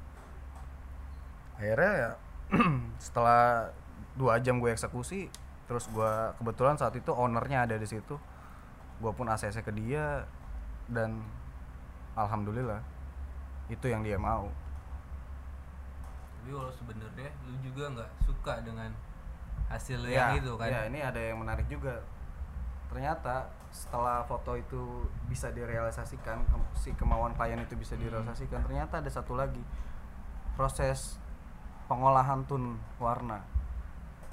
Akhirnya 1.58 1.92
ya 1.92 2.10
setelah 3.04 3.70
dua 4.14 4.38
jam 4.38 4.62
gue 4.62 4.70
eksekusi 4.70 5.26
terus 5.64 5.90
gue 5.90 6.12
kebetulan 6.38 6.78
saat 6.78 6.94
itu 6.94 7.10
ownernya 7.10 7.66
ada 7.66 7.76
di 7.76 7.86
situ. 7.86 8.16
Gue 9.02 9.10
pun 9.10 9.26
ACC 9.26 9.60
ke 9.60 9.72
dia 9.74 10.22
dan 10.86 11.18
alhamdulillah 12.14 12.78
itu 13.68 13.86
yang 13.90 14.04
dia 14.04 14.20
mau. 14.20 14.48
Tapi 16.44 16.52
kalau 16.52 16.72
sebenarnya 16.76 17.30
lu 17.48 17.56
juga 17.64 17.84
nggak 17.96 18.10
suka 18.28 18.60
dengan 18.60 18.92
hasil 19.68 20.00
ya, 20.06 20.30
yang 20.34 20.44
itu 20.44 20.52
kan? 20.56 20.68
ya, 20.68 20.80
ini 20.88 21.00
ada 21.00 21.20
yang 21.20 21.40
menarik 21.40 21.66
juga. 21.66 22.04
Ternyata 22.92 23.48
setelah 23.74 24.22
foto 24.22 24.54
itu 24.54 25.08
bisa 25.26 25.50
direalisasikan 25.50 26.46
ke- 26.46 26.70
si 26.78 26.94
kemauan 26.94 27.34
klien 27.34 27.58
itu 27.58 27.74
bisa 27.74 27.98
direalisasikan 27.98 28.62
ternyata 28.62 29.02
ada 29.02 29.10
satu 29.10 29.34
lagi. 29.34 29.62
Proses 30.54 31.18
pengolahan 31.90 32.46
tun 32.46 32.78
warna. 33.02 33.42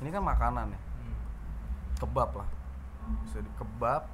Ini 0.02 0.10
kan 0.14 0.24
makanan 0.24 0.74
ya? 0.74 0.80
Hmm. 0.80 1.18
kebab 1.98 2.30
lah. 2.38 2.50
Bisa 3.26 3.42
dikebab 3.42 4.06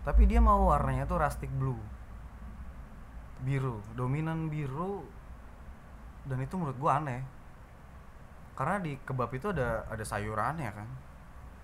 tapi 0.00 0.24
dia 0.24 0.40
mau 0.40 0.70
warnanya 0.72 1.04
tuh 1.04 1.20
rustic 1.20 1.52
blue. 1.52 1.76
Biru 3.44 3.80
dominan 3.96 4.48
biru 4.52 5.04
dan 6.28 6.40
itu 6.44 6.54
menurut 6.56 6.76
gua 6.76 7.00
aneh 7.00 7.24
karena 8.60 8.76
di 8.76 8.92
kebab 9.00 9.32
itu 9.32 9.56
ada 9.56 9.88
ada 9.88 10.04
sayurannya 10.04 10.68
kan 10.68 10.88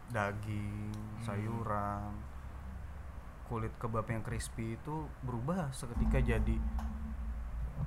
daging 0.08 0.96
sayuran 1.20 2.08
kulit 3.52 3.68
kebab 3.76 4.08
yang 4.08 4.24
crispy 4.24 4.80
itu 4.80 5.04
berubah 5.20 5.68
seketika 5.76 6.24
jadi 6.24 6.56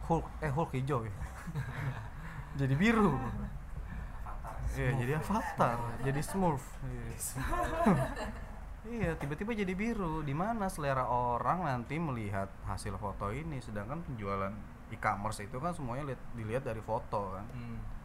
Hulk 0.06 0.46
eh 0.46 0.54
Hulk 0.54 0.78
hijau 0.78 1.10
ya 1.10 1.16
jadi 2.62 2.78
biru 2.78 3.18
Iya, 4.70 4.94
jadi 5.02 5.18
avatar, 5.18 5.82
jadi 6.06 6.22
smurf. 6.22 6.62
Iya. 8.90 9.12
Tiba-tiba 9.20 9.52
jadi 9.52 9.74
biru. 9.76 10.24
Di 10.24 10.32
mana 10.32 10.72
selera 10.72 11.04
orang 11.10 11.68
nanti 11.68 12.00
melihat 12.00 12.48
hasil 12.64 12.96
foto 12.96 13.30
ini, 13.30 13.60
sedangkan 13.60 14.02
penjualan 14.08 14.54
e-commerce 14.90 15.44
itu 15.44 15.60
kan 15.60 15.76
semuanya 15.76 16.14
lihat, 16.14 16.22
dilihat 16.34 16.64
dari 16.64 16.80
foto 16.80 17.36
kan. 17.36 17.46
Hmm. 17.54 17.99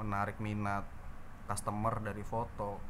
Menarik 0.00 0.40
minat 0.42 0.84
customer 1.46 2.00
dari 2.00 2.22
foto. 2.26 2.80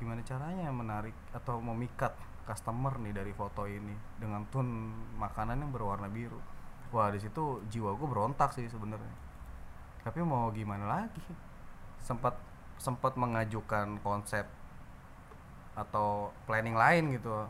Gimana 0.00 0.22
caranya 0.26 0.68
menarik 0.74 1.14
atau 1.30 1.62
memikat 1.62 2.14
customer 2.42 2.98
nih 2.98 3.14
dari 3.14 3.30
foto 3.30 3.70
ini 3.70 3.94
dengan 4.18 4.42
tone 4.50 4.90
makanan 5.18 5.62
yang 5.62 5.70
berwarna 5.70 6.10
biru. 6.10 6.38
Wah, 6.90 7.08
di 7.14 7.22
situ 7.22 7.62
jiwa 7.70 7.94
gue 7.94 8.08
berontak 8.10 8.50
sih 8.52 8.66
sebenarnya. 8.66 9.14
Tapi 10.02 10.18
mau 10.26 10.50
gimana 10.50 10.84
lagi? 10.90 11.52
sempat 12.02 12.34
sempat 12.82 13.14
mengajukan 13.14 14.02
konsep 14.02 14.42
atau 15.78 16.34
planning 16.44 16.74
lain 16.74 17.14
gitu 17.16 17.46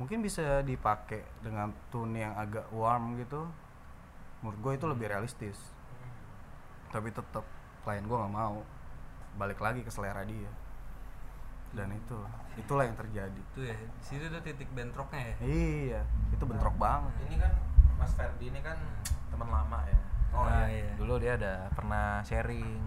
mungkin 0.00 0.24
bisa 0.24 0.64
dipakai 0.64 1.22
dengan 1.44 1.70
tone 1.92 2.26
yang 2.26 2.34
agak 2.34 2.66
warm 2.74 3.20
gitu 3.20 3.46
menurut 4.42 4.58
gue 4.58 4.72
itu 4.80 4.86
lebih 4.88 5.06
realistis 5.12 5.60
tapi 6.92 7.08
tetap 7.08 7.42
klien 7.82 8.04
gue 8.04 8.14
nggak 8.14 8.30
mau. 8.30 8.60
Balik 9.34 9.58
lagi 9.58 9.80
ke 9.80 9.88
selera 9.88 10.22
dia. 10.22 10.52
Dan 11.72 11.88
itu 11.90 12.16
itulah 12.54 12.84
yang 12.84 12.94
terjadi. 12.94 13.42
Itu 13.56 13.64
ya 13.64 13.72
di 13.74 14.04
situ 14.04 14.24
tuh 14.28 14.42
titik 14.44 14.68
bentroknya 14.70 15.32
ya? 15.32 15.34
Iya 15.40 16.00
itu 16.30 16.44
bentrok 16.44 16.76
banget. 16.76 17.12
Ini 17.26 17.36
kan 17.40 17.52
Mas 17.96 18.12
Ferdi 18.12 18.52
ini 18.52 18.60
kan 18.60 18.76
teman 19.32 19.48
lama 19.48 19.80
ya? 19.88 19.98
Oh, 20.32 20.44
Ah, 20.44 20.64
iya. 20.64 20.84
iya. 20.84 20.92
dulu 20.96 21.16
dia 21.16 21.36
ada 21.36 21.68
pernah 21.72 22.20
sharing. 22.22 22.80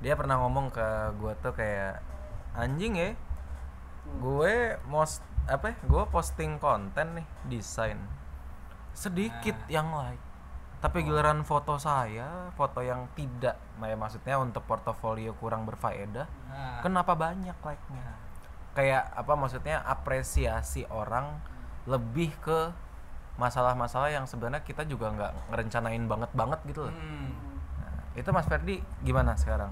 Dia 0.00 0.16
pernah 0.16 0.40
ngomong 0.40 0.72
ke 0.72 0.88
gue 1.20 1.32
tuh 1.38 1.52
kayak 1.52 2.00
anjing 2.50 2.96
ya 2.96 3.12
gue 4.10 4.54
most 4.88 5.22
apa 5.46 5.70
ya, 5.70 5.76
gue 5.86 6.02
posting 6.10 6.58
konten 6.58 7.20
nih 7.20 7.26
desain 7.46 8.00
sedikit 8.90 9.54
yang 9.68 9.86
like 9.94 10.18
tapi 10.80 11.04
giliran 11.04 11.44
foto 11.44 11.76
saya 11.76 12.48
foto 12.56 12.80
yang 12.80 13.04
tidak 13.12 13.60
ya 13.84 13.96
maksudnya 14.00 14.40
untuk 14.40 14.64
portofolio 14.64 15.36
kurang 15.36 15.68
berfaedah 15.68 16.24
Nah, 16.50 16.82
kenapa 16.82 17.14
banyak 17.14 17.54
like-nya? 17.62 18.18
Kayak 18.74 19.12
apa 19.14 19.32
maksudnya 19.38 19.78
apresiasi 19.86 20.82
orang 20.90 21.38
lebih 21.86 22.34
ke 22.42 22.74
masalah-masalah 23.38 24.12
yang 24.12 24.26
sebenarnya 24.26 24.60
kita 24.66 24.84
juga 24.84 25.14
nggak 25.14 25.32
ngerencanain 25.54 26.04
banget 26.10 26.30
banget 26.34 26.60
gitu 26.68 26.90
loh. 26.90 26.94
Hmm. 26.94 27.30
Nah, 27.80 28.02
itu 28.18 28.28
Mas 28.34 28.46
Ferdi 28.50 28.82
gimana 29.06 29.38
sekarang 29.38 29.70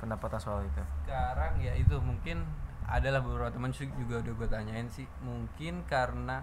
pendapatnya 0.00 0.40
soal 0.40 0.64
itu? 0.64 0.82
sekarang 1.06 1.60
ya 1.62 1.72
itu 1.76 1.96
mungkin 2.00 2.42
adalah 2.84 3.22
beberapa 3.22 3.48
teman 3.52 3.72
juga 3.72 4.20
udah 4.20 4.32
gue 4.32 4.48
tanyain 4.48 4.88
sih. 4.90 5.06
Mungkin 5.22 5.86
karena 5.86 6.42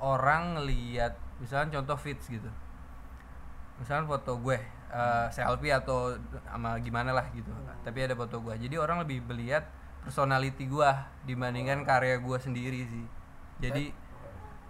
orang 0.00 0.56
ngelihat 0.56 1.14
misalnya 1.42 1.78
contoh 1.80 1.96
fits 2.00 2.30
gitu 2.30 2.48
misalnya 3.80 4.04
foto 4.04 4.36
gue 4.38 4.58
eh, 4.92 5.26
selfie 5.32 5.72
atau 5.72 6.14
sama 6.44 6.76
gimana 6.84 7.10
lah 7.16 7.26
gitu. 7.32 7.48
Tapi 7.80 7.98
ada 8.04 8.14
foto 8.14 8.38
gue. 8.44 8.54
Jadi 8.60 8.76
orang 8.76 9.02
lebih 9.02 9.24
melihat 9.24 9.64
personality 10.04 10.68
gue 10.68 10.90
dibandingkan 11.24 11.82
karya 11.88 12.20
gue 12.20 12.38
sendiri 12.38 12.84
sih. 12.84 13.06
Jadi 13.60 13.92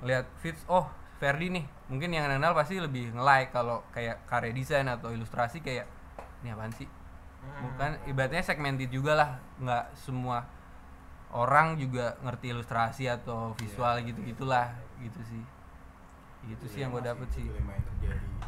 lihat 0.06 0.30
fits 0.38 0.62
oh 0.70 0.86
Ferdi 1.20 1.52
nih. 1.52 1.66
Mungkin 1.92 2.14
yang 2.14 2.30
kenal 2.30 2.56
pasti 2.56 2.80
lebih 2.80 3.12
nge-like 3.12 3.52
kalau 3.52 3.84
kayak 3.92 4.24
karya 4.24 4.54
desain 4.56 4.88
atau 4.88 5.12
ilustrasi 5.12 5.60
kayak 5.60 5.84
ini 6.40 6.54
apaan 6.54 6.72
sih? 6.72 6.88
Bukan 7.60 8.08
ibaratnya 8.08 8.40
segmented 8.40 8.88
juga 8.88 9.12
lah. 9.18 9.30
Nggak 9.60 9.84
semua 9.98 10.48
orang 11.30 11.78
juga 11.78 12.18
ngerti 12.26 12.50
ilustrasi 12.50 13.04
atau 13.06 13.54
visual 13.54 14.02
gitu 14.02 14.18
gitulah 14.26 14.74
gitu 14.98 15.20
sih 15.22 15.42
gitu 16.48 16.64
sih 16.70 16.80
yang 16.80 16.90
gue 16.94 17.04
dapet 17.04 17.28
sih. 17.36 17.44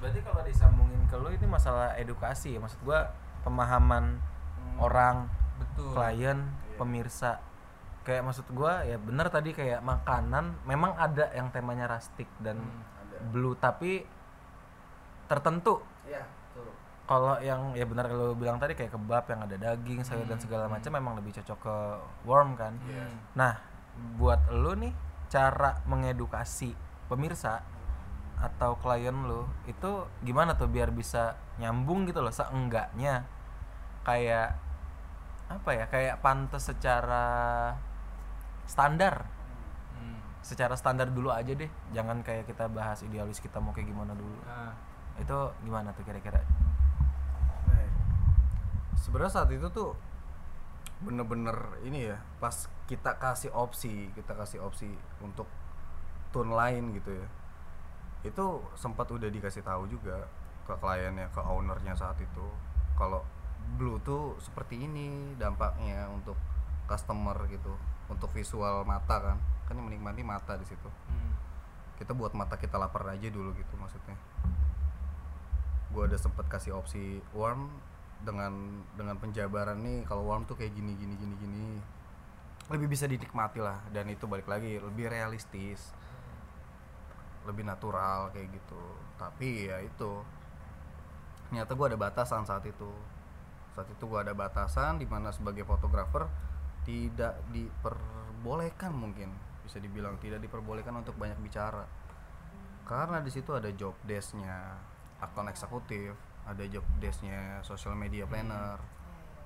Berarti 0.00 0.20
kalau 0.24 0.40
disambungin 0.42 1.02
ke 1.06 1.16
lu 1.20 1.28
ini 1.30 1.46
masalah 1.46 1.94
edukasi 1.94 2.56
ya? 2.56 2.58
Maksud 2.58 2.80
gua 2.82 3.12
pemahaman 3.46 4.18
orang, 4.82 5.30
betul. 5.62 5.94
klien, 5.94 6.38
pemirsa. 6.80 7.38
Kayak 8.02 8.26
maksud 8.26 8.50
gua 8.50 8.82
ya 8.82 8.98
bener 8.98 9.30
tadi 9.30 9.54
kayak 9.54 9.78
makanan 9.84 10.58
memang 10.66 10.98
ada 10.98 11.30
yang 11.36 11.54
temanya 11.54 11.86
rustic 11.86 12.26
dan 12.42 12.58
blue 13.30 13.54
tapi 13.54 14.02
tertentu. 15.30 15.78
Iya 16.02 16.26
betul. 16.26 16.66
Kalau 17.06 17.38
yang 17.38 17.76
ya 17.78 17.86
benar 17.86 18.10
kalau 18.10 18.34
bilang 18.34 18.58
tadi 18.58 18.74
kayak 18.74 18.90
kebab 18.90 19.24
yang 19.30 19.40
ada 19.46 19.54
daging 19.54 20.02
sayur 20.02 20.26
dan 20.26 20.42
segala 20.42 20.66
macam 20.66 20.90
memang 20.90 21.14
lebih 21.20 21.30
cocok 21.38 21.58
ke 21.62 21.76
warm 22.26 22.58
kan? 22.58 22.74
Iya. 22.88 23.06
nah 23.36 23.54
buat 24.16 24.48
lu 24.48 24.72
nih 24.72 24.92
cara 25.28 25.84
mengedukasi 25.84 26.72
pemirsa 27.12 27.60
atau 28.42 28.74
klien 28.82 29.14
lu 29.14 29.46
itu 29.70 30.02
gimana 30.26 30.58
tuh 30.58 30.66
biar 30.66 30.90
bisa 30.90 31.38
nyambung 31.62 32.10
gitu 32.10 32.18
loh 32.18 32.34
seenggaknya? 32.34 33.22
Kayak 34.02 34.58
apa 35.46 35.70
ya 35.70 35.84
kayak 35.86 36.18
pantas 36.18 36.66
secara 36.66 37.26
standar. 38.66 39.26
Hmm. 39.94 40.18
secara 40.42 40.74
standar 40.74 41.06
dulu 41.12 41.30
aja 41.30 41.54
deh 41.54 41.70
jangan 41.94 42.24
kayak 42.26 42.50
kita 42.50 42.66
bahas 42.66 43.04
idealis 43.06 43.38
kita 43.38 43.62
mau 43.62 43.70
kayak 43.70 43.86
gimana 43.86 44.12
dulu. 44.18 44.34
Nah, 44.42 44.74
itu 45.22 45.38
gimana 45.62 45.94
tuh 45.94 46.02
kira-kira? 46.02 46.42
Nah, 47.70 47.86
sebenarnya 48.98 49.32
saat 49.38 49.50
itu 49.54 49.70
tuh 49.70 49.94
bener-bener 51.02 51.54
ini 51.82 52.10
ya 52.10 52.18
pas 52.38 52.70
kita 52.86 53.18
kasih 53.18 53.50
opsi 53.50 54.10
kita 54.14 54.38
kasih 54.38 54.62
opsi 54.62 54.86
untuk 55.18 55.50
tune 56.30 56.54
lain 56.54 56.94
gitu 56.94 57.10
ya 57.10 57.26
itu 58.22 58.46
sempat 58.78 59.10
udah 59.10 59.28
dikasih 59.28 59.66
tahu 59.66 59.90
juga 59.90 60.30
ke 60.62 60.74
kliennya 60.78 61.26
ke 61.34 61.42
ownernya 61.42 61.98
saat 61.98 62.18
itu 62.22 62.46
kalau 62.94 63.26
blue 63.78 63.98
tuh 64.04 64.36
seperti 64.38 64.78
ini 64.78 65.34
dampaknya 65.40 66.06
untuk 66.12 66.38
customer 66.86 67.34
gitu 67.48 67.72
untuk 68.10 68.28
visual 68.36 68.84
mata 68.84 69.32
kan. 69.32 69.38
Kan 69.64 69.80
yang 69.80 69.86
menikmati 69.88 70.20
mata 70.20 70.58
di 70.58 70.66
situ. 70.66 70.90
Hmm. 71.08 71.34
kita 72.02 72.18
buat 72.18 72.34
mata 72.34 72.58
kita 72.58 72.82
lapar 72.82 73.06
aja 73.14 73.30
dulu 73.30 73.54
gitu 73.54 73.74
maksudnya. 73.78 74.18
Gue 75.94 76.10
ada 76.10 76.18
sempet 76.18 76.50
kasih 76.50 76.74
opsi 76.74 77.22
warm 77.30 77.70
dengan 78.26 78.82
dengan 78.98 79.14
penjabaran 79.22 79.78
nih 79.78 80.02
kalau 80.02 80.26
warm 80.26 80.42
tuh 80.42 80.58
kayak 80.58 80.74
gini 80.74 80.98
gini 80.98 81.14
gini 81.14 81.34
gini. 81.38 81.66
Lebih 82.74 82.90
bisa 82.90 83.06
dinikmati 83.06 83.62
lah 83.62 83.78
dan 83.94 84.10
itu 84.10 84.26
balik 84.26 84.50
lagi 84.50 84.82
lebih 84.82 85.14
realistis 85.14 85.94
lebih 87.48 87.64
natural 87.66 88.30
kayak 88.30 88.50
gitu. 88.52 88.82
Tapi 89.18 89.70
ya 89.70 89.78
itu 89.82 90.22
ternyata 91.48 91.76
gue 91.76 91.86
ada 91.92 91.98
batasan 92.00 92.46
saat 92.48 92.64
itu. 92.64 92.90
Saat 93.72 93.88
itu 93.88 94.04
gue 94.04 94.20
ada 94.20 94.32
batasan 94.36 95.00
di 95.00 95.06
mana 95.08 95.32
sebagai 95.32 95.64
fotografer 95.64 96.28
tidak 96.82 97.38
diperbolehkan 97.54 98.90
mungkin 98.92 99.30
bisa 99.62 99.78
dibilang 99.78 100.18
tidak 100.18 100.42
diperbolehkan 100.42 100.96
untuk 100.98 101.14
banyak 101.16 101.38
bicara. 101.40 101.86
Karena 102.82 103.22
di 103.22 103.30
situ 103.30 103.54
ada 103.54 103.70
job 103.72 103.94
desk-nya 104.04 104.76
akun 105.22 105.46
eksekutif 105.46 106.18
ada 106.42 106.64
job 106.66 106.82
desk-nya 106.98 107.62
social 107.62 107.94
media 107.94 108.26
planner. 108.26 108.78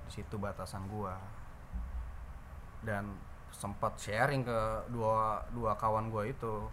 Di 0.09 0.21
situ 0.21 0.35
batasan 0.41 0.89
gua. 0.89 1.17
Dan 2.81 3.13
sempat 3.53 3.97
sharing 3.97 4.43
ke 4.45 4.59
dua 4.91 5.45
dua 5.53 5.77
kawan 5.77 6.09
gua 6.09 6.25
itu 6.27 6.67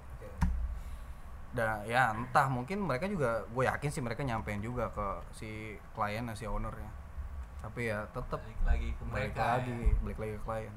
dan 1.54 1.86
ya 1.86 2.10
entah 2.10 2.50
mungkin 2.50 2.82
mereka 2.82 3.06
juga 3.06 3.46
gue 3.46 3.62
yakin 3.62 3.88
sih 3.88 4.02
mereka 4.02 4.26
nyampein 4.26 4.58
juga 4.58 4.90
ke 4.90 5.06
si 5.30 5.50
klien 5.94 6.26
si 6.34 6.44
ownernya 6.44 6.90
tapi 7.62 7.88
ya 7.88 8.04
tetap 8.10 8.42
balik 8.42 8.60
lagi 8.66 8.88
ke 8.92 9.02
balik 9.06 9.32
mereka 9.32 9.42
lagi 9.56 9.72
ya. 9.72 9.94
balik 10.04 10.18
lagi 10.20 10.32
ke 10.36 10.42
klien. 10.44 10.74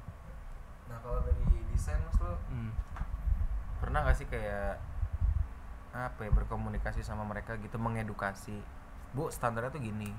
Nah 0.87 0.97
kalau 1.03 1.19
dari 1.19 1.43
desain 1.67 1.99
mas 1.99 2.15
lo 2.23 2.39
Hmm. 2.47 2.71
pernah 3.83 4.07
gak 4.07 4.15
sih 4.15 4.27
kayak 4.31 4.79
apa 5.91 6.19
ya 6.23 6.31
berkomunikasi 6.31 7.03
sama 7.03 7.27
mereka 7.27 7.59
gitu 7.59 7.75
mengedukasi? 7.75 8.55
Bu 9.11 9.27
standarnya 9.27 9.67
tuh 9.67 9.83
gini. 9.83 10.15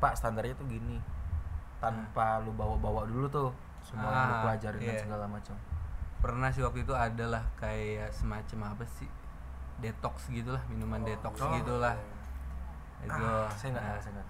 Pak 0.00 0.16
standarnya 0.16 0.56
tuh 0.56 0.64
gini. 0.64 0.96
Tanpa 1.76 2.40
lu 2.40 2.56
bawa-bawa 2.56 3.04
dulu 3.04 3.28
tuh 3.28 3.50
semua 3.84 4.08
yang 4.08 4.24
lu 4.24 4.34
Ah, 4.34 4.42
pelajarin 4.48 4.80
dan 4.80 4.94
iya. 4.96 5.02
segala 5.04 5.26
macam. 5.28 5.56
Pernah 6.24 6.48
sih 6.48 6.64
waktu 6.64 6.88
itu 6.88 6.94
adalah 6.96 7.44
kayak 7.60 8.16
semacam 8.16 8.72
apa 8.72 8.84
sih 8.88 9.12
detox 9.78 10.30
gitulah 10.30 10.62
minuman 10.70 11.02
detox 11.06 11.38
oh, 11.40 11.52
gitulah. 11.54 11.94
Itu. 13.02 13.14
ah, 13.14 13.46
saya 13.54 13.78
Nah, 13.78 13.98
saya 14.02 14.22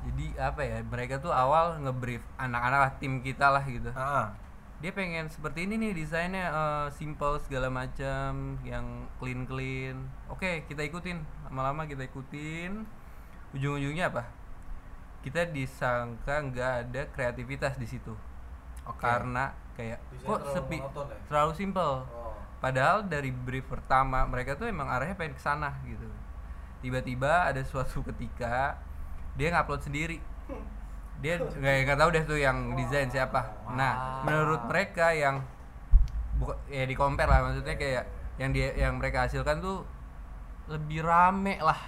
jadi 0.00 0.26
apa 0.40 0.60
ya 0.64 0.80
mereka 0.84 1.20
tuh 1.20 1.32
awal 1.32 1.76
ngebrief 1.80 2.24
anak-anak 2.40 2.98
tim 3.00 3.20
kita 3.20 3.52
lah 3.52 3.64
gitu. 3.64 3.92
Ah 3.94 4.32
dia 4.80 4.96
pengen 4.96 5.28
seperti 5.28 5.68
ini 5.68 5.76
nih 5.76 5.92
desainnya 5.92 6.48
eh, 6.48 6.86
simple 6.96 7.36
segala 7.44 7.68
macam 7.68 8.56
yang 8.64 9.04
clean 9.20 9.44
clean 9.44 10.08
oke 10.32 10.64
kita 10.66 10.80
ikutin. 10.88 11.20
Lama-lama 11.48 11.84
kita 11.84 12.08
ikutin. 12.08 12.88
Ujung-ujungnya 13.52 14.08
apa? 14.08 14.24
Kita 15.20 15.44
disangka 15.52 16.40
nggak 16.48 16.72
ada 16.88 17.02
kreativitas 17.12 17.76
di 17.76 17.84
situ. 17.84 18.16
Oke. 18.88 19.04
karena 19.04 19.52
kayak 19.76 20.00
Desain 20.10 20.26
kok 20.26 20.38
terlalu 20.40 20.54
sepi 20.56 20.76
monoton 20.80 21.06
ya? 21.06 21.18
terlalu 21.28 21.52
simple. 21.54 21.94
Oh. 22.10 22.29
Padahal 22.60 23.08
dari 23.08 23.32
brief 23.32 23.66
pertama 23.66 24.28
mereka 24.28 24.54
tuh 24.54 24.68
emang 24.68 24.86
arahnya 24.86 25.16
pengen 25.16 25.34
ke 25.34 25.42
sana 25.42 25.72
gitu. 25.88 26.04
Tiba-tiba 26.84 27.48
ada 27.48 27.60
suatu 27.64 28.04
ketika 28.12 28.76
dia 29.34 29.48
ngupload 29.52 29.80
sendiri. 29.80 30.20
Dia 31.20 31.40
nggak 31.40 31.76
nggak 31.88 31.98
tahu 32.00 32.10
deh 32.12 32.24
tuh 32.24 32.38
yang 32.40 32.76
desain 32.76 33.08
siapa. 33.08 33.68
Nah 33.72 34.24
menurut 34.24 34.64
mereka 34.68 35.12
yang 35.16 35.40
buka, 36.36 36.56
ya 36.68 36.84
di 36.84 36.96
compare 36.96 37.28
lah 37.28 37.40
maksudnya 37.48 37.76
kayak 37.76 38.04
yang 38.40 38.50
dia 38.52 38.72
yang 38.76 38.96
mereka 38.96 39.28
hasilkan 39.28 39.60
tuh 39.60 39.84
lebih 40.68 41.04
rame 41.04 41.60
lah. 41.60 41.80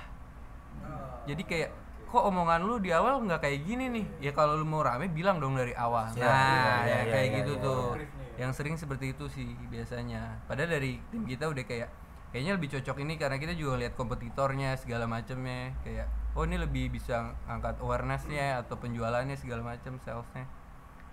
Jadi 1.28 1.42
kayak 1.44 1.70
kok 2.12 2.28
omongan 2.28 2.60
lu 2.60 2.76
di 2.76 2.92
awal 2.92 3.24
nggak 3.24 3.40
kayak 3.40 3.64
gini 3.64 3.88
nih? 3.88 4.06
Ya 4.28 4.32
kalau 4.36 4.60
lu 4.60 4.68
mau 4.68 4.84
rame 4.84 5.08
bilang 5.08 5.40
dong 5.40 5.56
dari 5.56 5.72
awal. 5.72 6.12
Ya, 6.12 6.28
nah 6.28 6.36
iya, 6.36 6.68
ya, 6.68 6.76
iya, 6.84 7.00
kayak 7.08 7.28
iya, 7.28 7.36
gitu 7.40 7.52
iya, 7.56 7.64
tuh. 7.64 7.84
iya. 7.96 8.21
Yang 8.40 8.52
sering 8.56 8.74
seperti 8.80 9.12
itu 9.12 9.28
sih 9.28 9.48
biasanya. 9.68 10.40
Padahal 10.48 10.78
dari 10.80 11.00
tim 11.12 11.28
kita 11.28 11.48
udah 11.52 11.64
kayak 11.64 11.88
kayaknya 12.32 12.52
lebih 12.56 12.68
cocok 12.72 12.96
ini 13.04 13.20
karena 13.20 13.36
kita 13.36 13.52
juga 13.52 13.76
lihat 13.84 13.92
kompetitornya 13.92 14.72
segala 14.80 15.04
macamnya 15.04 15.76
kayak 15.84 16.08
oh 16.32 16.48
ini 16.48 16.56
lebih 16.56 16.88
bisa 16.88 17.36
angkat 17.44 17.76
awarenessnya 17.84 18.64
atau 18.64 18.80
penjualannya 18.80 19.36
segala 19.36 19.76
macam 19.76 20.00
salesnya. 20.00 20.48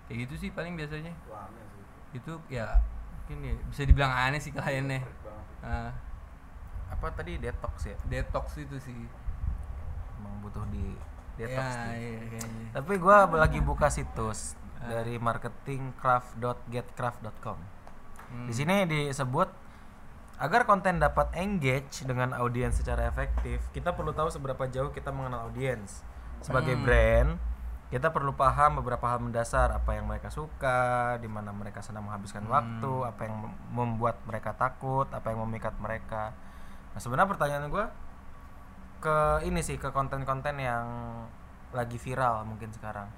Kayak 0.08 0.26
gitu 0.26 0.34
sih 0.46 0.50
paling 0.50 0.74
biasanya. 0.80 1.12
Wah, 1.28 1.46
aneh 1.46 1.64
sih. 1.70 1.84
itu 2.10 2.32
ya 2.50 2.82
mungkin 3.14 3.38
ya 3.46 3.54
bisa 3.70 3.82
dibilang 3.86 4.10
aneh 4.10 4.42
sih 4.42 4.50
kliennya 4.50 4.98
Freak 4.98 5.22
banget. 5.22 5.46
nah, 5.62 5.90
apa 6.90 7.06
tadi 7.14 7.38
detox 7.38 7.74
ya? 7.86 7.96
Detox 8.10 8.58
itu 8.58 8.76
sih. 8.82 9.06
Emang 10.18 10.42
butuh 10.42 10.66
di 10.74 10.98
detox 11.38 11.68
ya, 11.68 11.84
nih. 11.86 11.96
iya, 11.96 12.20
kayaknya. 12.26 12.66
tapi 12.74 12.92
gua 13.00 13.24
lagi 13.30 13.60
buka 13.62 13.88
situs 13.88 14.58
dari 14.82 15.18
marketingcraft.getcraft.com 15.18 17.58
Hmm. 18.30 18.46
di 18.46 18.52
sini 18.52 18.84
disebut 18.84 19.48
agar 20.38 20.62
konten 20.62 20.96
dapat 20.96 21.34
engage 21.34 22.02
dengan 22.02 22.32
audiens 22.32 22.72
secara 22.72 23.04
efektif 23.04 23.60
kita 23.70 23.90
perlu 23.90 24.10
tahu 24.10 24.28
seberapa 24.28 24.64
jauh 24.64 24.88
kita 24.88 25.10
mengenal 25.10 25.44
audiens 25.44 26.00
sebagai 26.38 26.72
Hmm. 26.72 26.80
brand 26.80 27.30
kita 27.90 28.08
perlu 28.08 28.32
paham 28.32 28.78
beberapa 28.78 29.02
hal 29.04 29.18
mendasar 29.18 29.68
apa 29.72 29.92
yang 29.92 30.06
mereka 30.06 30.30
suka 30.30 31.16
di 31.18 31.26
mana 31.26 31.50
mereka 31.50 31.80
sedang 31.80 32.04
menghabiskan 32.04 32.40
Hmm. 32.40 32.48
waktu 32.48 32.92
apa 33.04 33.20
yang 33.20 33.34
mem- 33.36 33.56
membuat 33.68 34.16
mereka 34.22 34.54
takut 34.54 35.04
apa 35.10 35.26
yang 35.26 35.42
memikat 35.42 35.74
mereka 35.76 36.30
nah 36.90 36.98
sebenarnya 36.98 37.28
pertanyaan 37.28 37.66
gua 37.66 37.90
ke 39.00 39.42
ini 39.42 39.58
sih 39.58 39.74
ke 39.74 39.88
konten-konten 39.88 40.54
yang 40.54 40.86
lagi 41.70 41.96
viral 41.96 42.44
mungkin 42.44 42.68
sekarang 42.70 43.08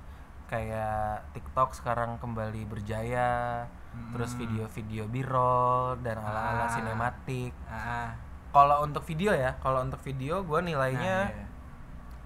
kayak 0.52 1.32
TikTok 1.32 1.72
sekarang 1.72 2.20
kembali 2.20 2.68
berjaya 2.68 3.64
terus 4.12 4.36
video-video 4.36 5.08
b-roll 5.08 5.96
dan 6.04 6.20
ala-ala 6.20 6.64
Ah. 6.64 6.70
sinematik 6.70 7.52
ah, 7.64 8.12
kalau 8.52 8.84
untuk 8.84 9.00
video 9.04 9.32
ya 9.32 9.56
kalau 9.60 9.80
untuk 9.80 10.00
video 10.04 10.44
gue 10.44 10.60
nah, 10.60 10.68
nilainya 10.68 11.16
iya. 11.32 11.44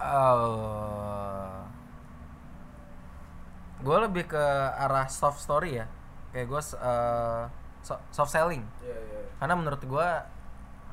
eh 0.02 1.54
gue 3.76 3.96
lebih 4.10 4.26
ke 4.26 4.44
arah 4.74 5.06
soft 5.06 5.38
story 5.38 5.78
ya 5.78 5.86
kayak 6.34 6.50
gue 6.50 6.62
soft 8.10 8.32
selling 8.32 8.66
Iya, 8.82 8.96
iya. 8.98 9.20
karena 9.38 9.54
menurut 9.54 9.78
gue 9.78 10.08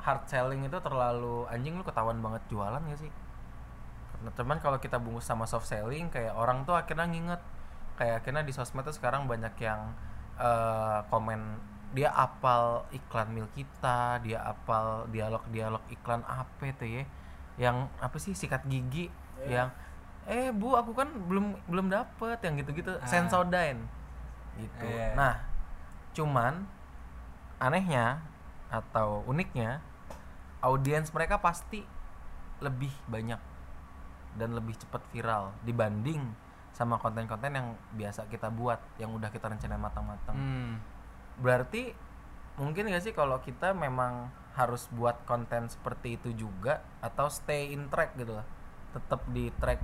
hard 0.04 0.22
selling 0.28 0.62
itu 0.62 0.78
terlalu 0.78 1.48
anjing 1.48 1.74
lu 1.74 1.82
ketahuan 1.82 2.20
banget 2.20 2.42
jualan 2.46 2.78
gak 2.78 3.00
sih 3.00 3.10
karena 4.24 4.32
teman 4.32 4.56
kalau 4.56 4.80
kita 4.80 4.96
bungkus 4.96 5.28
sama 5.28 5.44
soft 5.44 5.68
selling 5.68 6.08
kayak 6.08 6.32
orang 6.32 6.64
tuh 6.64 6.72
akhirnya 6.72 7.04
nginget 7.04 7.42
kayak 7.94 8.24
akhirnya 8.24 8.40
di 8.40 8.50
sosmed 8.50 8.80
tuh 8.82 8.96
sekarang 8.96 9.28
banyak 9.28 9.52
yang 9.60 9.92
eh, 10.40 10.98
komen 11.12 11.60
dia 11.92 12.08
apal 12.10 12.88
iklan 12.90 13.30
mil 13.30 13.44
kita 13.52 14.18
dia 14.18 14.40
apal 14.40 15.04
dialog-dialog 15.08 15.84
iklan 15.88 16.24
apa 16.24 16.72
tuh 16.72 16.88
ya 16.88 17.04
yang 17.54 17.86
apa 18.00 18.16
sih 18.16 18.32
sikat 18.32 18.64
gigi 18.64 19.12
yang 19.46 19.68
eh 20.24 20.48
bu 20.48 20.72
aku 20.72 20.90
kan 20.90 21.06
belum 21.28 21.60
belum 21.68 21.92
dapet 21.92 22.40
yang 22.40 22.56
gitu-gitu 22.56 22.96
Ah. 22.96 23.04
Sensodyne 23.04 23.84
gitu 24.56 24.88
Iya. 24.88 25.12
nah 25.12 25.34
cuman 26.10 26.64
anehnya 27.60 28.24
atau 28.66 29.20
uniknya 29.24 29.84
audiens 30.58 31.12
mereka 31.12 31.38
pasti 31.38 31.84
lebih 32.58 32.90
banyak 33.06 33.38
dan 34.34 34.52
lebih 34.52 34.74
cepat 34.74 35.02
viral 35.10 35.54
dibanding 35.62 36.22
sama 36.70 36.98
konten-konten 36.98 37.54
yang 37.54 37.68
biasa 37.92 38.26
kita 38.26 38.50
buat 38.50 38.82
yang 38.98 39.14
udah 39.14 39.30
kita 39.30 39.46
rencanain 39.46 39.78
matang-matang 39.78 40.34
Hmm. 40.34 40.72
berarti 41.38 41.94
mungkin 42.54 42.86
gak 42.86 43.02
sih 43.02 43.10
kalau 43.10 43.38
kita 43.38 43.74
memang 43.74 44.26
harus 44.54 44.86
buat 44.90 45.18
konten 45.24 45.66
seperti 45.66 46.14
itu 46.14 46.30
juga 46.36 46.82
atau 47.00 47.26
stay 47.26 47.70
in 47.70 47.90
track 47.90 48.14
gitu 48.14 48.34
lah 48.34 48.46
tetap 48.90 49.22
di 49.28 49.50
track 49.58 49.82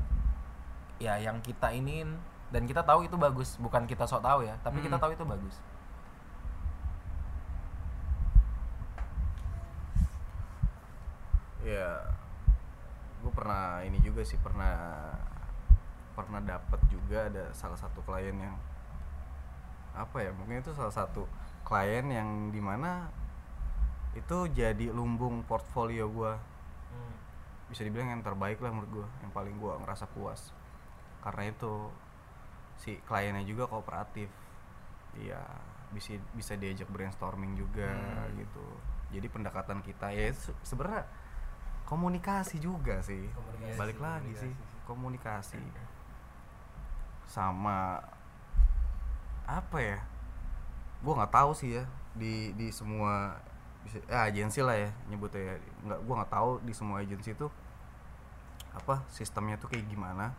ya 0.99 1.19
yang 1.19 1.43
kita 1.43 1.71
iniin 1.71 2.15
dan 2.51 2.67
kita 2.67 2.83
tahu 2.83 3.03
itu 3.03 3.15
bagus 3.15 3.55
bukan 3.57 3.87
kita 3.87 4.07
sok 4.07 4.23
tahu 4.23 4.47
ya 4.47 4.55
tapi 4.63 4.79
kita 4.79 4.95
Hmm. 4.95 5.03
tahu 5.03 5.13
itu 5.15 5.25
bagus 5.25 5.55
ya 11.61 12.10
pernah 13.41 13.81
ini 13.81 13.97
juga 14.05 14.21
sih 14.21 14.37
pernah 14.37 15.09
pernah 16.13 16.45
dapat 16.45 16.77
juga 16.93 17.33
ada 17.33 17.49
salah 17.57 17.81
satu 17.81 18.05
klien 18.05 18.37
yang 18.37 18.53
apa 19.97 20.21
ya 20.21 20.31
mungkin 20.37 20.61
itu 20.61 20.77
salah 20.77 20.93
satu 20.93 21.25
klien 21.65 22.05
yang 22.07 22.53
di 22.53 22.61
mana 22.61 23.09
itu 24.13 24.45
jadi 24.51 24.93
lumbung 24.93 25.41
portfolio 25.43 26.07
gua 26.13 26.37
Hmm. 26.91 27.15
bisa 27.71 27.87
dibilang 27.87 28.11
yang 28.11 28.19
terbaik 28.21 28.59
lah 28.59 28.75
menurut 28.75 28.91
gua 28.91 29.07
yang 29.23 29.31
paling 29.31 29.55
gua 29.57 29.79
ngerasa 29.79 30.11
puas 30.11 30.51
karena 31.23 31.49
itu 31.49 31.87
si 32.75 32.99
kliennya 33.07 33.47
juga 33.47 33.71
kooperatif 33.71 34.27
iya 35.15 35.39
bisa 35.95 36.19
bisa 36.35 36.59
diajak 36.59 36.91
brainstorming 36.91 37.55
juga 37.55 37.95
Hmm. 37.95 38.35
gitu 38.37 38.67
jadi 39.15 39.27
pendekatan 39.27 39.87
kita 39.87 40.11
ya 40.11 40.35
se- 40.35 40.59
sebenarnya 40.67 41.07
komunikasi 41.91 42.63
juga 42.63 43.03
sih. 43.03 43.27
Komunikasi, 43.35 43.75
balik 43.75 43.99
lagi 43.99 44.31
komunikasi 44.31 44.47
sih 44.47 44.53
komunikasi. 44.87 45.59
Sama 47.27 47.99
apa 49.47 49.79
ya? 49.83 49.99
Gua 51.03 51.19
nggak 51.19 51.35
tahu 51.35 51.51
sih 51.55 51.83
ya 51.83 51.85
di 52.15 52.55
di 52.55 52.71
semua 52.71 53.39
ya 54.07 54.27
agensi 54.31 54.63
lah 54.63 54.79
ya 54.79 54.91
nyebutnya 55.11 55.43
ya. 55.43 55.55
Nggak 55.83 56.01
gua 56.07 56.15
nggak 56.23 56.33
tahu 56.33 56.51
di 56.63 56.73
semua 56.75 57.03
agensi 57.03 57.35
itu 57.35 57.51
apa 58.71 59.03
sistemnya 59.11 59.59
tuh 59.59 59.71
kayak 59.71 59.91
gimana. 59.91 60.31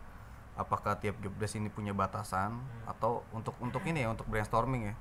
Apakah 0.56 0.96
tiap 1.00 1.16
job 1.20 1.32
desk 1.40 1.56
ini 1.56 1.72
punya 1.72 1.96
batasan 1.96 2.60
atau 2.84 3.24
untuk 3.32 3.56
untuk 3.60 3.80
ini 3.88 4.04
ya 4.04 4.12
untuk 4.12 4.28
brainstorming 4.28 4.92
ya. 4.92 4.94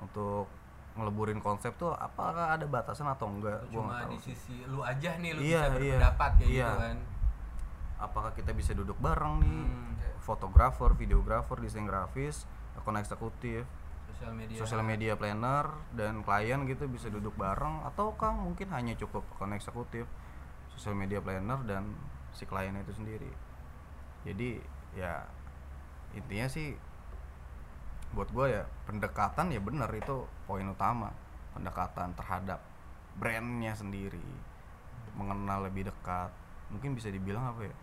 Untuk 0.00 0.48
ngeleburin 0.94 1.38
konsep 1.38 1.74
tuh 1.74 1.90
apakah 1.90 2.54
ada 2.54 2.64
batasan 2.64 3.06
atau 3.06 3.26
enggak 3.26 3.58
gua 3.68 3.82
cuma 3.82 4.06
di 4.06 4.18
sisi 4.20 4.62
lu 4.64 4.78
aja 4.80 5.18
nih 5.18 5.30
lu 5.32 5.40
Iya, 5.40 5.42
bisa 5.42 5.58
iya. 5.58 5.72
berpendapat 5.98 6.30
kayak 6.38 6.48
Iya. 6.48 6.64
gitu 6.64 6.78
kan 6.80 6.96
apakah 7.96 8.32
kita 8.32 8.50
bisa 8.52 8.72
duduk 8.72 8.98
bareng 8.98 9.34
nih 9.38 9.62
Hmm. 9.64 9.94
fotografer 10.20 10.90
videografer 10.92 11.56
desain 11.58 11.82
grafis 11.82 12.46
akun 12.74 12.94
eksekutif 12.94 13.66
sosial 14.06 14.32
media 14.32 14.56
sosial 14.56 14.82
media 14.82 15.12
planner 15.14 15.66
dan 15.92 16.22
klien 16.22 16.62
gitu 16.64 16.86
bisa 16.86 17.08
duduk 17.08 17.34
bareng 17.34 17.82
ataukah 17.84 18.30
mungkin 18.30 18.70
hanya 18.70 18.94
cukup 18.94 19.26
akun 19.32 19.50
eksekutif 19.50 20.06
sosial 20.70 20.94
media 20.94 21.18
planner 21.18 21.58
dan 21.64 21.90
si 22.30 22.44
kliennya 22.44 22.82
itu 22.82 22.94
sendiri 22.94 23.30
jadi 24.22 24.58
ya 24.92 25.26
intinya 26.12 26.46
sih 26.46 26.78
buat 28.14 28.30
gue 28.30 28.46
ya 28.54 28.62
pendekatan 28.86 29.50
ya 29.50 29.60
bener 29.60 29.90
itu 29.92 30.24
poin 30.46 30.64
utama. 30.64 31.10
Pendekatan 31.54 32.14
terhadap 32.18 32.58
brandnya 33.18 33.74
sendiri 33.74 34.22
mengenal 35.14 35.66
lebih 35.66 35.86
dekat. 35.86 36.30
Mungkin 36.70 36.98
bisa 36.98 37.10
dibilang 37.10 37.54
apa 37.54 37.70
ya 37.70 37.76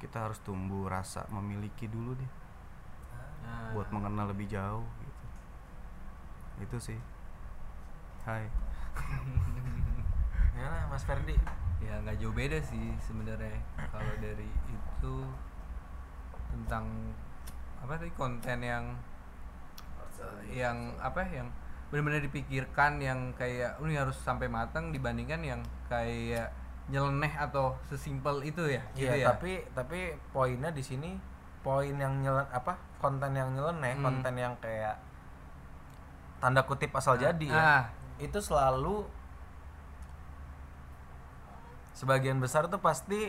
kita 0.00 0.28
harus 0.28 0.40
tumbuh 0.40 0.88
rasa 0.88 1.28
memiliki 1.28 1.84
dulu 1.84 2.16
deh. 2.16 2.32
Nah, 3.44 3.76
buat 3.76 3.88
mengenal 3.92 4.32
lebih 4.32 4.48
jauh 4.48 4.84
gitu. 5.04 5.24
Itu 6.64 6.76
sih. 6.80 7.00
Hai. 8.24 8.48
Ya 10.60 10.68
lah, 10.68 10.92
Mas 10.92 11.08
Ferdi. 11.08 11.32
ya 11.80 11.96
nggak 12.04 12.20
jauh 12.20 12.36
beda 12.36 12.60
sih 12.60 12.92
sebenarnya. 13.00 13.64
Kalau 13.88 14.12
dari 14.20 14.44
itu 14.68 15.14
tentang 16.52 16.84
apa 17.80 17.96
tadi 17.96 18.12
konten 18.12 18.60
yang 18.60 18.92
yang 20.46 20.76
apa 20.98 21.22
yang 21.26 21.46
benar-benar 21.88 22.22
dipikirkan 22.22 22.98
yang 22.98 23.34
kayak 23.34 23.74
"Oh, 23.76 23.84
ini 23.84 23.94
harus 23.94 24.14
sampai 24.16 24.46
matang 24.46 24.90
dibandingkan 24.90 25.42
yang 25.42 25.60
kayak 25.86 26.50
nyeleneh 26.86 27.30
atau 27.32 27.74
sesimpel 27.84 28.42
itu 28.42 28.66
ya 28.66 28.82
gitu 28.92 29.06
Iya, 29.06 29.14
ya 29.16 29.26
tapi 29.30 29.62
tapi 29.72 29.98
poinnya 30.30 30.70
di 30.70 30.82
sini 30.82 31.14
poin 31.60 31.92
yang 31.92 32.18
nyelen 32.18 32.46
apa 32.48 32.72
konten 32.98 33.30
yang 33.30 33.52
nyeleneh, 33.52 33.94
Hmm. 33.94 34.02
konten 34.02 34.34
yang 34.34 34.54
kayak 34.58 34.96
tanda 36.38 36.64
kutip 36.64 36.90
asal 36.90 37.14
jadi 37.14 37.46
ya. 37.46 37.60
ah 37.60 37.84
Itu 38.16 38.38
selalu 38.38 39.04
sebagian 41.92 42.38
besar 42.38 42.66
tuh 42.66 42.78
pasti 42.78 43.28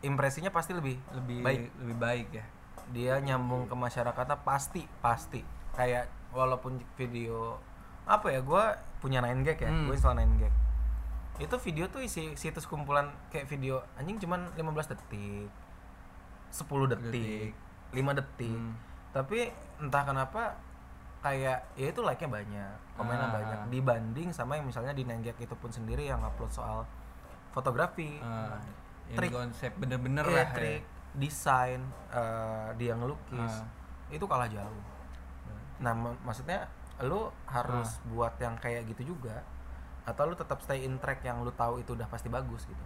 impresinya 0.00 0.50
pasti 0.50 0.72
lebih 0.72 0.98
lebih 1.12 1.38
baik. 1.40 1.60
lebih 1.78 1.96
baik 1.96 2.28
ya 2.32 2.44
Dia 2.90 3.14
nyambung 3.18 3.66
ke 3.66 3.74
masyarakatnya 3.74 4.42
pasti 4.42 4.84
pasti. 5.00 5.40
Kayak 5.72 6.04
walaupun 6.30 6.80
video 6.94 7.56
apa 8.02 8.28
ya 8.28 8.40
gua 8.40 8.74
punya 8.98 9.18
9 9.18 9.42
gag 9.42 9.58
ya, 9.58 9.68
Hmm. 9.68 9.86
gue 9.86 9.94
install 9.94 10.14
9 10.14 10.36
gag. 10.36 10.54
Itu 11.38 11.56
video 11.58 11.86
tuh 11.86 12.00
isi 12.00 12.34
situs 12.34 12.64
kumpulan 12.64 13.08
kayak 13.28 13.46
video 13.46 13.82
anjing 13.94 14.18
cuman 14.18 14.50
15 14.54 14.86
detik. 14.88 15.48
10 16.50 16.86
detik, 16.86 17.08
Detik. 17.08 17.52
5 17.92 18.12
detik. 18.12 18.52
Hmm. 18.52 18.74
Tapi 19.10 19.48
entah 19.78 20.02
kenapa 20.02 20.42
kayak 21.18 21.62
ya 21.72 21.86
itu 21.88 22.00
like-nya 22.00 22.28
banyak, 22.28 22.74
komennya 22.92 23.26
Ah. 23.26 23.32
banyak 23.32 23.60
dibanding 23.70 24.28
sama 24.30 24.54
yang 24.54 24.66
misalnya 24.66 24.90
di 24.90 25.02
Nenggek 25.02 25.38
itu 25.38 25.54
pun 25.54 25.70
sendiri 25.70 26.04
yang 26.04 26.18
upload 26.20 26.50
soal 26.50 26.82
fotografi, 27.50 28.18
Ah, 28.18 28.58
trik 29.08 29.30
konsep 29.30 29.70
bener-bener 29.76 30.24
iya, 30.24 30.34
lah 30.34 30.44
ya. 30.44 30.52
trik, 30.52 30.82
desain, 31.14 31.78
eh, 32.10 32.68
dia 32.74 32.92
ngelukis, 32.92 33.54
Ah. 33.54 33.66
itu 34.08 34.24
kalah 34.24 34.48
jauh. 34.48 34.82
Nah, 35.82 35.92
mak- 35.92 36.22
maksudnya 36.22 36.64
lu 37.02 37.26
harus 37.44 37.98
Ah. 37.98 38.02
buat 38.08 38.34
yang 38.38 38.54
kayak 38.56 38.86
gitu 38.86 39.12
juga 39.12 39.42
atau 40.02 40.26
lu 40.26 40.34
tetap 40.34 40.58
stay 40.58 40.82
in 40.82 40.98
track 40.98 41.22
yang 41.22 41.42
lu 41.42 41.50
tahu 41.52 41.78
itu 41.78 41.92
udah 41.92 42.06
pasti 42.06 42.26
bagus 42.28 42.62
gitu. 42.64 42.84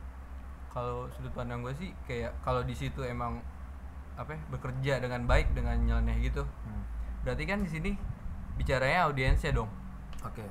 kalau 0.68 1.08
sudut 1.10 1.32
pandang 1.32 1.64
gue 1.64 1.72
sih 1.72 1.88
kayak 2.04 2.36
kalau 2.40 2.60
di 2.60 2.72
situ 2.72 3.00
emang 3.00 3.40
apa 4.12 4.32
ya, 4.32 4.40
bekerja 4.46 4.94
dengan 5.00 5.24
baik 5.24 5.52
dengan 5.52 5.72
nyeleneh 5.78 6.20
gitu 6.22 6.44
Hmm. 6.44 6.84
berarti 7.22 7.44
kan 7.44 7.64
di 7.64 7.70
sini 7.70 7.90
bicaranya 8.54 9.08
audiensnya 9.08 9.52
dong 9.52 9.72
Oke. 10.20 10.44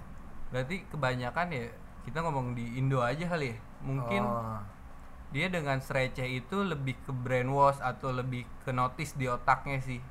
berarti 0.50 0.82
kebanyakan 0.90 1.54
ya 1.54 1.70
kita 2.02 2.22
ngomong 2.22 2.54
di 2.54 2.74
Indo 2.76 3.02
aja 3.02 3.26
kali 3.26 3.54
ya 3.54 3.58
mungkin 3.82 4.26
Oh, 4.26 4.62
dia 5.30 5.46
dengan 5.46 5.78
receh 5.78 6.26
itu 6.26 6.58
lebih 6.58 6.98
ke 7.02 7.14
brainwash 7.14 7.78
atau 7.78 8.10
lebih 8.10 8.50
ke 8.62 8.72
notice 8.72 9.14
di 9.14 9.26
otaknya 9.26 9.78
sih. 9.78 10.02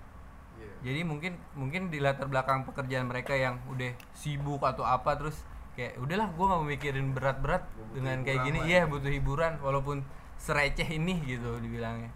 Jadi 0.85 1.01
mungkin 1.01 1.41
mungkin 1.57 1.89
di 1.89 1.99
latar 1.99 2.29
belakang 2.29 2.69
pekerjaan 2.69 3.09
mereka 3.09 3.33
yang 3.33 3.57
udah 3.73 3.97
sibuk 4.13 4.61
atau 4.61 4.85
apa 4.85 5.17
terus 5.17 5.41
kayak 5.75 5.97
udahlah 5.99 6.29
gue 6.31 6.45
nggak 6.45 6.61
mau 6.61 6.69
mikirin 6.69 7.09
berat-berat 7.17 7.65
dengan 7.97 8.23
kayak 8.23 8.47
gini. 8.47 8.59
iya 8.69 8.87
butuh 8.87 9.11
hiburan 9.11 9.59
walaupun 9.59 10.05
sereceh 10.39 10.87
ini 10.87 11.19
gitu 11.25 11.59
dibilangnya. 11.59 12.13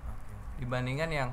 Dibandingkan 0.61 1.11
yang 1.11 1.31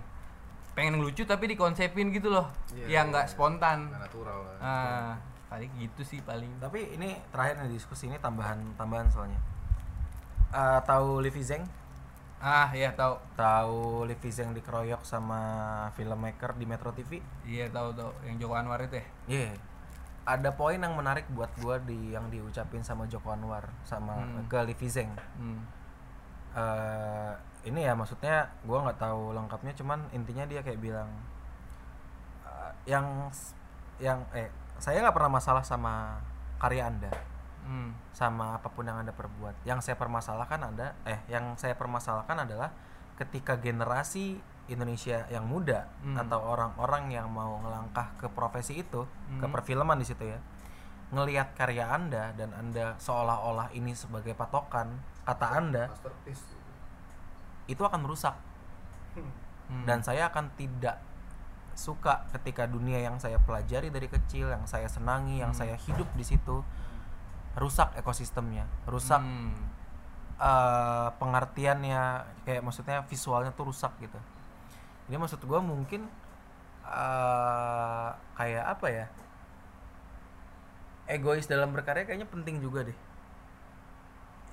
pengen 0.74 0.98
lucu 1.04 1.28
tapi 1.28 1.52
dikonsepin 1.52 2.12
gitu 2.15 2.32
loh 2.32 2.52
Iya, 2.74 3.00
yang 3.00 3.06
nggak 3.12 3.28
iya. 3.28 3.32
spontan. 3.32 3.91
Nggak 3.91 4.02
natural 4.10 4.39
lah. 4.41 4.58
Ah 4.63 5.13
paling 5.52 5.71
gitu 5.78 6.02
sih 6.02 6.19
paling. 6.26 6.50
Tapi 6.58 6.98
ini 6.98 7.15
terakhir 7.30 7.62
nih 7.63 7.78
diskusi 7.78 8.10
ini 8.10 8.17
tambahan 8.17 8.60
tambahan 8.80 9.08
soalnya. 9.12 9.39
Eh, 10.56 10.80
tahu 10.88 11.19
Livi 11.19 11.43
Zeng? 11.43 11.63
Ah 12.46 12.70
ya 12.72 12.94
tahu 12.94 13.18
Tahu 13.34 13.80
Livi 14.06 14.30
Zeng 14.30 14.54
dikeroyok 14.54 15.02
sama 15.02 15.42
filmmaker 15.92 16.54
di 16.54 16.64
Metro 16.64 16.94
TV? 16.94 17.18
iya 17.44 17.66
tahu 17.68 17.90
tahu 17.92 18.14
yang 18.22 18.38
Joko 18.38 18.54
Anwar 18.54 18.78
itu 18.80 18.96
ya 18.96 19.06
Iya. 19.26 19.50
Ada 20.26 20.50
poin 20.52 20.78
yang 20.78 20.94
menarik 20.94 21.26
buat 21.30 21.50
gua 21.56 21.78
di 21.80 22.12
yang 22.12 22.30
diucapin 22.30 22.82
sama 22.82 23.06
Joko 23.06 23.30
Anwar 23.30 23.66
sama 23.84 24.14
Hmm. 24.16 24.46
ke 24.46 24.62
Livi 24.64 24.86
Zeng. 24.86 25.10
hmm. 25.36 25.62
Eh, 26.56 27.34
ini 27.66 27.82
ya 27.82 27.92
maksudnya 27.92 28.46
gua 28.62 28.80
nggak 28.82 29.02
tahu 29.02 29.34
lengkapnya 29.34 29.74
cuman 29.74 30.06
intinya 30.12 30.46
dia 30.46 30.62
kayak 30.62 30.80
bilang 30.80 31.10
eh, 32.44 32.72
yang 32.86 33.28
yang 33.98 34.22
eh 34.32 34.48
saya 34.78 35.02
nggak 35.02 35.14
pernah 35.14 35.34
masalah 35.34 35.62
sama 35.62 36.22
karya 36.56 36.88
anda 36.88 37.10
Hmm. 37.65 37.97
sama 38.13 38.56
apa 38.56 38.69
pun 38.69 38.86
yang 38.86 39.01
anda 39.01 39.10
perbuat 39.10 39.65
yang 39.65 39.82
saya 39.82 39.97
permasalahkan 39.97 40.62
anda 40.62 40.93
eh 41.04 41.17
yang 41.28 41.58
saya 41.58 41.73
permasalahkan 41.73 42.45
adalah 42.45 42.69
ketika 43.17 43.58
generasi 43.58 44.38
Indonesia 44.65 45.25
yang 45.28 45.49
muda 45.49 45.89
Hmm. 46.01 46.13
atau 46.17 46.39
orang-orang 46.41 47.10
yang 47.10 47.25
mau 47.28 47.58
ngelangkah 47.60 48.13
ke 48.17 48.30
profesi 48.30 48.82
itu 48.82 49.06
ke 49.41 49.45
Hmm. 49.45 49.54
perfilman 49.54 49.97
di 49.97 50.06
situ 50.06 50.25
ya 50.25 50.38
ngelihat 51.10 51.54
karya 51.54 51.86
anda 51.89 52.34
dan 52.34 52.54
anda 52.54 52.97
seolah-olah 52.97 53.73
ini 53.73 53.93
sebagai 53.93 54.34
patokan 54.34 55.01
kata 55.25 55.47
anda 55.54 55.84
masterpiece 55.89 56.45
itu 57.65 57.82
akan 57.82 58.06
merusak 58.06 58.38
Hmm. 59.15 59.86
dan 59.89 60.06
saya 60.06 60.30
akan 60.30 60.54
tidak 60.54 61.01
suka 61.75 62.23
ketika 62.32 62.65
dunia 62.65 63.01
yang 63.01 63.17
saya 63.17 63.36
pelajari 63.36 63.89
dari 63.89 64.08
kecil 64.08 64.47
yang 64.47 64.63
saya 64.63 64.88
senangi 64.88 65.41
yang 65.41 65.51
Hmm. 65.51 65.62
saya 65.65 65.75
hidup 65.75 66.08
di 66.13 66.23
situ 66.23 66.62
rusak 67.56 67.96
ekosistemnya 67.96 68.68
rusak 68.86 69.20
Hmm. 69.20 69.56
eh, 70.36 71.10
pengertiannya 71.15 72.02
kayak 72.44 72.62
maksudnya 72.62 73.02
visualnya 73.08 73.56
tuh 73.56 73.72
rusak 73.72 73.91
gitu 74.00 74.20
jadi 75.08 75.15
maksud 75.15 75.39
gue 75.39 75.60
mungkin 75.60 76.08
eh, 76.84 78.10
kayak 78.36 78.65
apa 78.68 78.88
ya 78.89 79.06
egois 81.06 81.46
dalam 81.46 81.70
berkarya 81.72 82.04
kayaknya 82.04 82.28
penting 82.28 82.60
juga 82.60 82.84
deh 82.84 82.98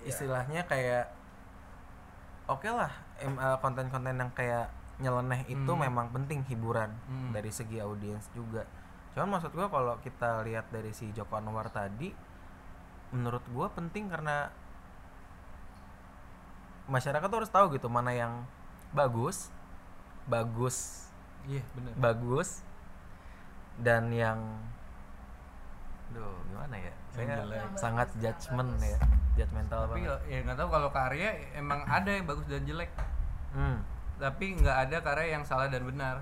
istilahnya 0.05 0.67
kayak 0.67 1.09
oke 2.47 2.69
lah 2.69 2.93
em- 3.19 3.39
eh, 3.39 3.59
konten-konten 3.59 4.15
yang 4.15 4.31
kayak 4.33 4.69
nyeleneh 5.01 5.43
itu 5.49 5.73
Hmm. 5.73 5.83
memang 5.83 6.13
penting 6.13 6.45
hiburan 6.47 6.93
Hmm. 7.09 7.33
dari 7.33 7.51
segi 7.51 7.81
audiens 7.81 8.29
juga 8.33 8.63
cuman 9.13 9.37
maksud 9.39 9.53
gua 9.53 9.69
kalau 9.69 9.99
kita 10.01 10.41
lihat 10.47 10.71
dari 10.71 10.93
si 10.93 11.11
Joko 11.13 11.37
Anwar 11.37 11.69
tadi 11.69 12.13
menurut 13.13 13.45
gua 13.49 13.69
penting 13.69 14.09
karena 14.09 14.49
masyarakat 16.87 17.25
tuh 17.25 17.39
harus 17.39 17.53
tahu 17.53 17.73
gitu 17.73 17.87
mana 17.87 18.11
yang 18.11 18.43
bagus 18.91 19.49
bagus 20.25 21.09
iya 21.45 21.63
benar 21.73 21.93
bagus 21.95 22.61
dan 23.79 24.11
yang 24.11 24.39
Duh, 26.13 26.29
gimana 26.47 26.77
ya? 26.77 26.93
Yang 27.15 27.25
Saya 27.25 27.37
jelek. 27.39 27.65
sangat 27.75 28.09
judgement 28.17 28.71
ya, 28.79 28.99
judgmental 29.35 29.81
tapi 29.87 30.05
banget. 30.05 30.21
ya 30.29 30.39
nggak 30.43 30.59
tahu 30.59 30.69
kalau 30.71 30.89
karya 30.91 31.29
emang 31.55 31.81
ada 31.87 32.11
yang 32.11 32.27
bagus 32.27 32.45
dan 32.47 32.63
jelek 32.63 32.91
Hmm. 33.53 33.81
tapi 34.17 34.53
nggak 34.55 34.77
ada 34.83 34.97
karya 35.01 35.29
yang 35.31 35.45
salah 35.45 35.69
dan 35.69 35.81
benar 35.83 36.21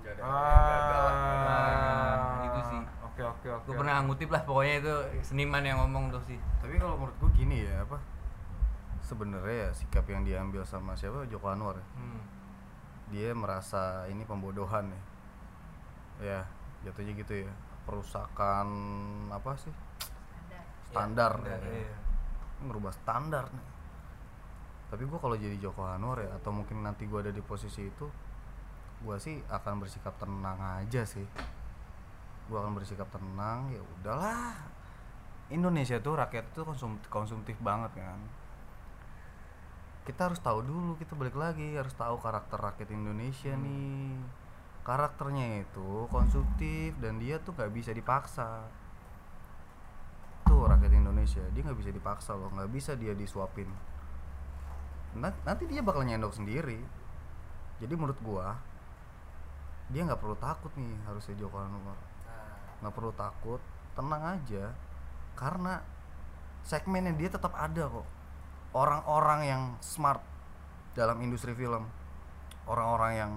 Nggak 0.00 0.12
ada 0.12 0.22
Ah. 0.22 0.30
gagal 0.68 1.04
nggak 1.10 1.58
ada. 1.64 1.90
Nah, 2.14 2.44
itu 2.44 2.60
sih. 2.64 2.82
Oke 3.14 3.22
oke 3.22 3.46
oke. 3.46 3.66
gue 3.70 3.74
pernah 3.78 4.02
ngutip 4.02 4.26
lah 4.26 4.42
pokoknya 4.42 4.74
itu 4.82 4.94
seniman 5.22 5.62
yang 5.62 5.78
ngomong 5.86 6.10
tuh 6.10 6.18
sih 6.26 6.34
tapi 6.58 6.82
kalau 6.82 6.98
menurut 6.98 7.14
gue 7.22 7.30
gini 7.38 7.62
ya 7.62 7.86
apa 7.86 8.02
sebenarnya 9.06 9.54
ya 9.54 9.70
sikap 9.70 10.02
yang 10.10 10.26
diambil 10.26 10.66
sama 10.66 10.98
siapa 10.98 11.22
Joko 11.30 11.46
Anwar 11.46 11.78
ya. 11.78 11.86
hmm. 11.94 12.22
dia 13.14 13.30
merasa 13.38 14.10
ini 14.10 14.26
pembodohan 14.26 14.90
ya 14.90 15.02
ya 16.18 16.40
jatuhnya 16.82 17.14
gitu 17.14 17.46
ya 17.46 17.52
perusakan 17.86 18.66
apa 19.30 19.62
sih 19.62 19.70
standar 20.90 21.38
standar, 21.38 21.62
ya. 21.70 21.86
iya. 21.86 21.96
merubah 22.66 22.90
standar 22.90 23.46
nih 23.46 23.68
tapi 24.90 25.06
gue 25.06 25.18
kalau 25.22 25.38
jadi 25.38 25.54
Joko 25.62 25.86
Anwar 25.86 26.18
ya 26.18 26.34
atau 26.34 26.50
mungkin 26.50 26.82
nanti 26.82 27.06
gue 27.06 27.22
ada 27.22 27.30
di 27.30 27.46
posisi 27.46 27.86
itu 27.86 28.10
gue 29.06 29.16
sih 29.22 29.38
akan 29.46 29.86
bersikap 29.86 30.18
tenang 30.18 30.58
aja 30.82 31.06
sih 31.06 31.22
gue 32.44 32.58
akan 32.60 32.76
bersikap 32.76 33.08
tenang 33.08 33.72
ya 33.72 33.80
udahlah. 33.80 34.52
Indonesia 35.52 36.00
tuh 36.00 36.16
rakyat 36.16 36.56
tuh 36.56 36.64
konsumtif, 36.64 37.08
konsumtif 37.08 37.56
banget 37.60 37.92
kan. 37.96 38.20
Kita 40.04 40.28
harus 40.28 40.40
tahu 40.40 40.60
dulu 40.60 41.00
kita 41.00 41.16
balik 41.16 41.36
lagi 41.36 41.76
harus 41.76 41.92
tahu 41.96 42.20
karakter 42.20 42.60
rakyat 42.60 42.92
Indonesia 42.92 43.52
nih. 43.56 44.20
Karakternya 44.84 45.64
itu 45.64 46.04
konsumtif 46.12 46.92
dan 47.00 47.16
dia 47.16 47.40
tuh 47.40 47.56
nggak 47.56 47.72
bisa 47.72 47.96
dipaksa. 47.96 48.68
Tuh 50.44 50.68
rakyat 50.68 50.92
Indonesia 50.92 51.44
dia 51.56 51.62
nggak 51.64 51.80
bisa 51.80 51.92
dipaksa 51.92 52.36
loh 52.36 52.52
nggak 52.52 52.68
bisa 52.68 52.92
dia 52.92 53.16
disuapin. 53.16 53.68
Na- 55.16 55.40
nanti 55.48 55.64
dia 55.64 55.80
bakal 55.80 56.04
nyendok 56.04 56.36
sendiri. 56.36 56.80
Jadi 57.80 57.94
menurut 57.96 58.20
gua 58.20 58.60
dia 59.92 60.04
nggak 60.04 60.20
perlu 60.20 60.36
takut 60.40 60.72
nih 60.80 60.96
harusnya 61.04 61.36
Joko 61.36 61.60
Anwar 61.60 62.13
nggak 62.84 62.92
perlu 62.92 63.12
takut 63.16 63.60
tenang 63.96 64.36
aja. 64.36 64.76
Karena 65.32 65.80
segmennya 66.60 67.16
dia 67.16 67.32
tetap 67.32 67.56
ada 67.56 67.88
kok. 67.88 68.06
Orang-orang 68.76 69.40
yang 69.48 69.62
smart 69.80 70.20
dalam 70.92 71.16
industri 71.24 71.56
film. 71.56 71.88
Orang-orang 72.68 73.12
yang 73.16 73.32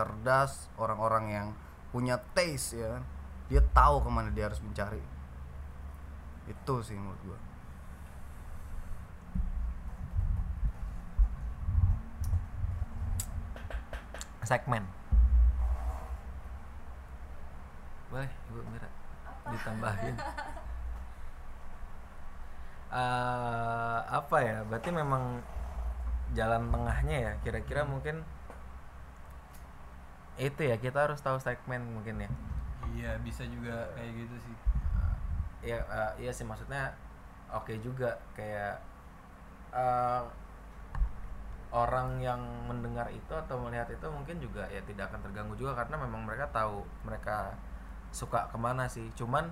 cerdas 0.00 0.72
orang-orang 0.80 1.24
yang 1.28 1.48
punya 1.92 2.16
taste 2.32 2.78
ya 2.78 2.96
kan. 2.96 3.04
dia 3.50 3.58
tahu 3.74 4.06
ke 4.06 4.10
mana 4.14 4.30
dia 4.30 4.46
harus 4.46 4.62
mencari. 4.62 5.02
Itu 6.46 6.86
sih 6.86 6.94
menurut 6.94 7.18
gua. 7.26 7.38
Segmen. 14.46 14.99
Boleh, 18.10 18.30
Ibu 18.50 18.60
Mira 18.74 18.88
ditambahin. 19.50 20.16
Eh, 22.90 23.98
apa 24.02 24.36
ya? 24.42 24.66
Berarti 24.66 24.90
memang 24.90 25.38
jalan 26.34 26.74
tengahnya 26.74 27.16
ya. 27.30 27.32
Kira-kira 27.46 27.86
mungkin 27.86 28.26
itu 30.40 30.60
ya 30.64 30.76
kita 30.80 31.04
harus 31.06 31.20
tahu 31.20 31.36
segmen 31.36 31.84
mungkin 31.84 32.24
ya. 32.24 32.30
iya 32.96 33.12
bisa 33.22 33.44
juga 33.46 33.92
kayak 33.94 34.12
gitu 34.24 34.36
sih 34.40 34.56
ya 35.70 35.78
eh, 35.84 36.12
iya 36.24 36.32
sih 36.32 36.48
maksudnya 36.48 36.96
oke 37.52 37.76
juga 37.84 38.16
kayak 38.32 38.80
eh, 39.76 40.22
orang 41.70 42.18
yang 42.18 42.40
mendengar 42.66 43.06
itu 43.14 43.30
atau 43.30 43.60
melihat 43.62 43.86
itu 43.92 44.06
mungkin 44.10 44.42
juga 44.42 44.66
ya 44.72 44.82
tidak 44.82 45.12
akan 45.12 45.20
terganggu 45.22 45.54
juga 45.54 45.78
karena 45.78 46.02
memang 46.02 46.26
mereka 46.26 46.50
tahu 46.50 46.82
mereka 47.06 47.54
suka 48.10 48.50
ke 48.50 48.58
mana 48.58 48.86
sih. 48.86 49.06
Cuman 49.18 49.50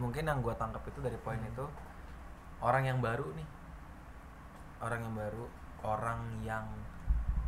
mungkin 0.00 0.28
yang 0.28 0.40
gue 0.40 0.52
tangkap 0.56 0.80
itu 0.88 1.00
dari 1.00 1.16
poin 1.20 1.40
itu 1.40 1.66
orang 2.64 2.88
yang 2.88 2.98
baru 3.00 3.28
nih. 3.36 3.48
Orang 4.82 5.00
yang 5.04 5.14
baru 5.14 5.46
orang 5.82 6.20
yang 6.46 6.64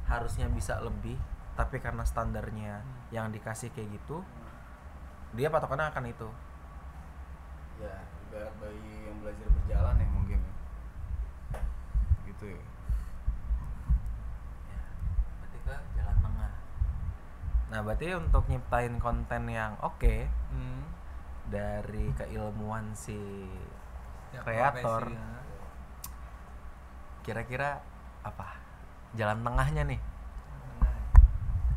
harusnya 0.05 0.51
bisa 0.51 0.83
lebih 0.85 1.17
tapi 1.55 1.79
karena 1.79 2.03
standarnya 2.03 2.83
yang 3.15 3.31
dikasih 3.31 3.71
kayak 3.71 3.95
gitu 3.95 4.27
dia 5.35 5.51
patokannya 5.51 5.91
akan 5.91 6.05
itu. 6.11 6.29
Ya 7.83 7.95
ibarat 8.31 8.55
bayi 8.59 9.07
yang 9.07 9.17
belajar 9.23 9.49
berjalan 9.51 9.95
ya 9.99 10.07
mungkin 10.11 10.39
ya. 10.43 10.55
gitu 12.31 12.47
Ya, 12.51 12.59
berarti 15.39 15.59
ke 15.63 15.75
jalan 15.99 16.17
tengah. 16.23 16.53
Nah, 17.75 17.83
berarti 17.83 18.15
untuk 18.15 18.47
nyiptain 18.47 19.03
konten 19.03 19.51
yang 19.51 19.75
oke 19.83 20.31
hmm. 20.31 20.83
dari 21.51 22.15
keilmuan 22.15 22.95
si 22.95 23.19
Ya, 24.35 24.43
kreator, 24.43 25.15
ya. 25.15 25.39
kira-kira 27.23 27.79
apa? 28.27 28.59
Jalan 29.15 29.47
tengahnya 29.47 29.87
nih, 29.87 30.03
Nah, 30.83 30.99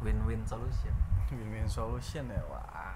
win-win 0.01 0.41
solution. 0.41 0.93
win-win 1.37 1.67
solution 1.67 2.25
ya 2.31 2.41
wah 2.47 2.95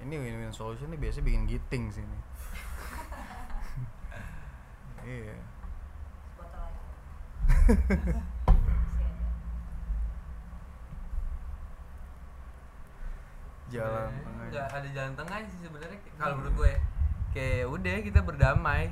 ini 0.00 0.16
win-win 0.16 0.52
solution 0.52 0.88
ini 0.92 0.96
biasanya 1.00 1.24
bikin 1.28 1.44
giting 1.48 1.84
sih 1.92 2.00
ini 2.00 2.18
iya 5.12 5.36
botol 6.36 6.60
lagi 6.60 6.80
jalan 13.74 14.08
Sebenarnya 14.08 14.22
tengah 14.22 14.46
nggak 14.54 14.66
ada 14.70 14.88
jalan 14.94 15.12
tengah 15.18 15.36
sih 15.50 15.60
sebenarnya 15.60 15.98
kalau 16.14 16.34
menurut 16.38 16.54
gue 16.62 16.72
kayak 17.34 17.64
udah 17.66 17.94
kita 18.00 18.20
berdamai. 18.22 18.82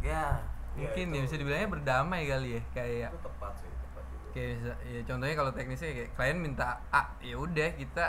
Ya, 0.00 0.40
mungkin 0.78 1.06
itu. 1.10 1.16
ya 1.18 1.20
bisa 1.26 1.36
dibilangnya 1.36 1.68
berdamai 1.68 2.22
kali 2.24 2.48
ya 2.56 2.62
kayak 2.72 3.10
itu 3.12 3.20
tepat 3.20 3.52
sih 3.60 3.68
tepat 3.68 4.04
juga. 4.08 4.26
Kayak 4.32 4.48
bisa- 4.56 4.80
ya 4.86 5.00
contohnya 5.04 5.34
kalau 5.36 5.50
teknisnya 5.52 5.90
kayak 5.92 6.10
klien 6.16 6.38
minta 6.38 6.80
A 6.88 7.02
ya 7.20 7.34
udah 7.36 7.68
kita 7.76 8.04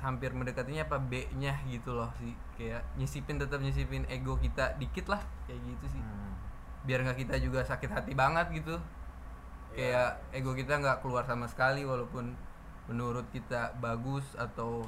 hampir 0.00 0.30
mendekatinya 0.32 0.86
apa 0.86 0.96
B-nya 0.98 1.60
gitu 1.68 1.94
loh 1.94 2.10
sih. 2.18 2.34
Kayak 2.56 2.82
nyisipin 2.96 3.36
tetap 3.38 3.60
nyisipin 3.60 4.02
ego 4.08 4.34
kita 4.40 4.74
dikit 4.80 5.06
lah 5.12 5.22
kayak 5.46 5.60
gitu 5.62 5.86
sih. 5.98 6.02
Hmm. 6.02 6.34
biar 6.80 7.04
nggak 7.04 7.28
kita 7.28 7.36
juga 7.36 7.60
sakit 7.60 7.92
hati 7.92 8.16
banget 8.16 8.48
gitu. 8.56 8.80
Kayak 9.76 10.18
ego 10.32 10.56
kita 10.56 10.80
nggak 10.80 11.04
keluar 11.04 11.22
sama 11.28 11.44
sekali 11.46 11.84
walaupun 11.84 12.32
menurut 12.90 13.24
kita 13.30 13.78
bagus 13.78 14.26
atau 14.34 14.82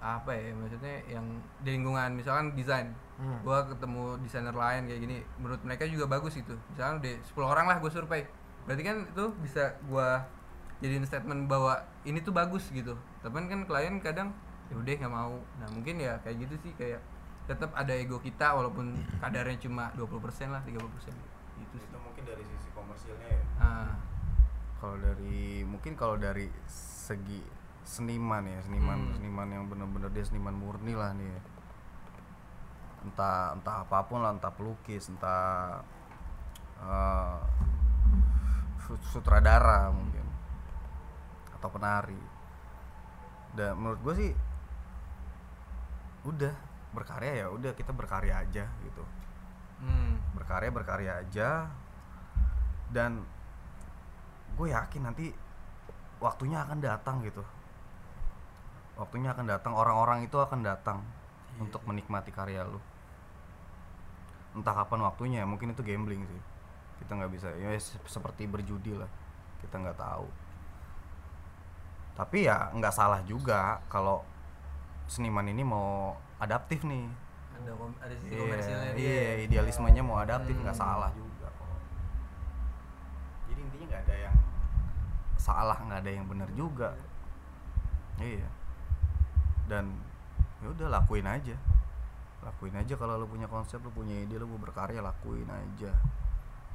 apa 0.00 0.32
ya 0.32 0.52
maksudnya 0.52 0.96
yang 1.08 1.24
di 1.60 1.76
lingkungan 1.76 2.16
misalkan 2.16 2.56
desain. 2.56 2.96
Hmm. 3.16 3.40
gua 3.40 3.64
ketemu 3.64 4.20
desainer 4.20 4.52
lain 4.52 4.84
kayak 4.84 5.00
gini 5.00 5.24
menurut 5.40 5.56
mereka 5.64 5.88
juga 5.88 6.04
bagus 6.04 6.36
itu 6.36 6.52
misalkan 6.68 7.00
di 7.00 7.16
10 7.16 7.32
orang 7.44 7.64
lah 7.68 7.76
gue 7.80 7.88
survei. 7.88 8.28
Berarti 8.68 8.82
kan 8.84 8.96
itu 9.08 9.24
bisa 9.40 9.76
gua 9.88 10.24
jadiin 10.84 11.08
statement 11.08 11.48
bahwa 11.48 11.80
ini 12.04 12.20
tuh 12.20 12.36
bagus 12.36 12.68
gitu. 12.72 12.92
Tapi 13.24 13.48
kan 13.48 13.64
klien 13.64 13.96
kadang 14.04 14.36
ya 14.68 14.74
udah 14.76 14.94
nggak 15.00 15.12
mau. 15.12 15.40
Nah 15.60 15.68
mungkin 15.72 15.96
ya 15.96 16.20
kayak 16.20 16.44
gitu 16.44 16.54
sih 16.60 16.72
kayak 16.76 17.00
tetap 17.46 17.70
ada 17.72 17.94
ego 17.94 18.18
kita 18.18 18.52
walaupun 18.52 18.92
kadarnya 19.22 19.56
cuma 19.62 19.94
20% 19.94 20.52
lah 20.52 20.60
30% 20.66 20.76
gitu 20.76 21.76
sih. 21.78 21.88
Itu 21.88 21.98
mungkin 22.02 22.22
dari 22.26 22.44
sisi 22.44 22.68
komersilnya 22.74 23.28
ya? 23.32 23.42
Ah. 23.62 23.94
Kalau 24.76 25.00
dari 25.00 25.64
mungkin 25.64 25.96
kalau 25.96 26.20
dari 26.20 26.52
segi 27.06 27.38
seniman 27.86 28.42
ya 28.42 28.58
seniman 28.66 28.98
Hmm. 28.98 29.14
seniman 29.14 29.46
yang 29.46 29.64
bener-bener 29.70 30.10
dia 30.10 30.26
seniman 30.26 30.58
murni 30.58 30.98
lah 30.98 31.14
nih 31.14 31.30
entah 33.06 33.54
entah 33.54 33.86
apa 33.86 34.02
pun 34.10 34.18
lah 34.18 34.34
entah 34.34 34.50
pelukis 34.50 35.06
entah 35.06 35.78
sut- 38.82 39.06
sutradara 39.14 39.94
mungkin 39.94 40.26
atau 41.54 41.68
penari 41.70 42.18
dan 43.54 43.78
menurut 43.78 44.02
gue 44.02 44.14
sih 44.18 44.32
udah 46.26 46.54
berkarya 46.90 47.32
ya 47.42 47.46
udah 47.54 47.70
kita 47.78 47.94
berkarya 47.94 48.42
aja 48.42 48.66
gitu 48.82 49.04
hmm. 49.80 50.34
berkarya 50.34 50.70
berkarya 50.74 51.12
aja 51.22 51.70
dan 52.90 53.22
gue 54.58 54.66
yakin 54.74 55.02
nanti 55.06 55.30
waktunya 56.18 56.60
akan 56.60 56.78
datang 56.80 57.20
gitu. 57.20 57.42
Waktunya 58.96 59.30
akan 59.30 59.44
datang 59.44 59.72
orang-orang 59.72 60.24
itu 60.24 60.36
akan 60.36 60.64
datang 60.64 61.04
untuk 61.56 61.84
menikmati 61.84 62.32
karya 62.32 62.64
lu. 62.64 62.80
Entah 64.56 64.72
kapan 64.74 65.04
waktunya 65.04 65.44
ya 65.44 65.46
mungkin 65.46 65.72
itu 65.72 65.84
gambling 65.84 66.24
sih. 66.24 66.42
Kita 67.04 67.12
nggak 67.12 67.32
bisa 67.32 67.48
ya 67.52 67.76
se- 67.76 68.00
seperti 68.08 68.48
berjudi 68.48 68.96
lah. 68.96 69.08
Kita 69.60 69.76
nggak 69.76 70.00
tahu. 70.00 70.26
Tapi 72.16 72.48
ya 72.48 72.72
nggak 72.72 72.94
salah 72.94 73.20
juga 73.22 73.84
kalau 73.86 74.24
seniman 75.04 75.44
ini 75.44 75.60
mau 75.60 76.16
adaptif 76.38 76.80
nih. 76.82 77.04
Ada 77.56 77.72
kom- 77.72 78.00
ada 78.00 78.14
sisi 78.14 78.32
Iya, 78.32 78.40
komersilnya 78.42 78.90
dia. 78.96 79.04
iya, 79.04 79.28
idealismenya 79.44 80.00
mau 80.00 80.16
adaptif 80.16 80.56
nggak 80.56 80.72
Hmm. 80.72 80.84
salah 80.88 81.12
juga 81.12 81.48
kok. 81.50 81.68
Jadi 83.46 83.60
intinya 83.60 83.86
nggak 83.86 84.02
ada 84.08 84.16
yang 84.18 84.35
salah, 85.46 85.78
nggak 85.78 86.02
ada 86.02 86.10
yang 86.10 86.26
benar 86.26 86.50
juga. 86.58 86.90
Iya. 88.18 88.50
Dan 89.70 89.94
ya 90.58 90.74
udah 90.74 90.90
lakuin 90.90 91.30
aja. 91.30 91.54
Lakuin 92.42 92.74
aja 92.74 92.98
kalau 92.98 93.22
lu 93.22 93.30
punya 93.30 93.46
konsep, 93.46 93.78
lu 93.78 93.94
punya 93.94 94.18
ide, 94.18 94.42
lu 94.42 94.50
mau 94.50 94.58
berkarya 94.58 94.98
lakuin 94.98 95.46
aja. 95.46 95.94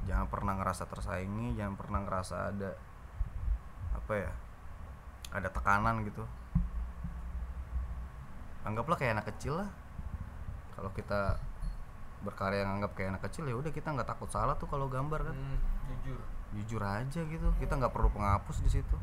Jangan 0.08 0.26
pernah 0.32 0.56
ngerasa 0.56 0.88
tersaingi, 0.88 1.52
jangan 1.52 1.76
pernah 1.76 2.00
ngerasa 2.08 2.36
ada 2.48 2.72
apa 3.92 4.12
ya? 4.16 4.32
Ada 5.36 5.48
tekanan 5.52 6.08
gitu. 6.08 6.24
Anggaplah 8.64 8.96
kayak 8.96 9.20
anak 9.20 9.28
kecil 9.36 9.60
lah 9.60 9.70
kalau 10.72 10.90
kita 10.98 11.38
berkarya 12.26 12.66
yang 12.66 12.78
anggap 12.78 12.94
kayak 12.94 13.14
anak 13.14 13.22
kecil 13.30 13.46
ya 13.46 13.54
udah 13.54 13.70
kita 13.74 13.94
nggak 13.94 14.08
takut 14.08 14.30
salah 14.30 14.54
tuh 14.54 14.70
kalau 14.70 14.86
gambar 14.86 15.30
kan 15.30 15.34
Hmm, 15.34 15.58
jujur 16.02 16.18
jujur 16.52 16.82
aja 16.84 17.20
gitu 17.24 17.48
kita 17.56 17.72
nggak 17.80 17.92
perlu 17.92 18.12
penghapus 18.12 18.60
di 18.60 18.70
situ 18.70 18.96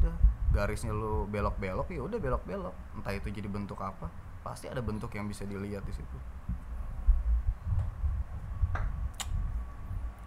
udah 0.00 0.16
garisnya 0.50 0.92
lu 0.92 1.24
belok-belok 1.30 1.88
ya 1.92 2.00
udah 2.04 2.18
belok-belok 2.20 2.74
entah 2.98 3.12
itu 3.14 3.28
jadi 3.32 3.48
bentuk 3.48 3.80
apa 3.80 4.10
pasti 4.44 4.66
ada 4.68 4.80
bentuk 4.80 5.12
yang 5.16 5.28
bisa 5.28 5.44
dilihat 5.44 5.84
di 5.84 5.94
situ 5.94 6.16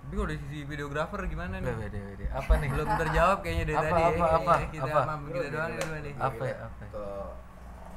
tapi 0.03 0.13
kalau 0.21 0.29
dari 0.29 0.41
sisi 0.45 0.61
videografer 0.69 1.25
gimana 1.25 1.57
nih 1.57 1.73
Beda, 1.73 1.89
beda, 1.89 1.99
beda. 2.05 2.25
Apa 2.37 2.51
nih? 2.61 2.69
belum 2.69 2.87
terjawab 3.01 3.37
kayaknya 3.41 3.65
dari 3.65 3.77
Apa, 3.81 3.85
tadi 3.89 4.03
apa, 4.03 4.13
ya. 4.13 4.29
apa, 4.37 4.53
kita 4.69 4.83
apa? 4.85 5.01
kita 5.25 5.47
doang 5.49 5.71
gimana 5.73 5.97
nih 6.05 6.13
Apa 6.13 6.43
ya, 6.45 6.55
apa 6.69 6.81
ya? 6.85 6.87
ke 6.93 7.05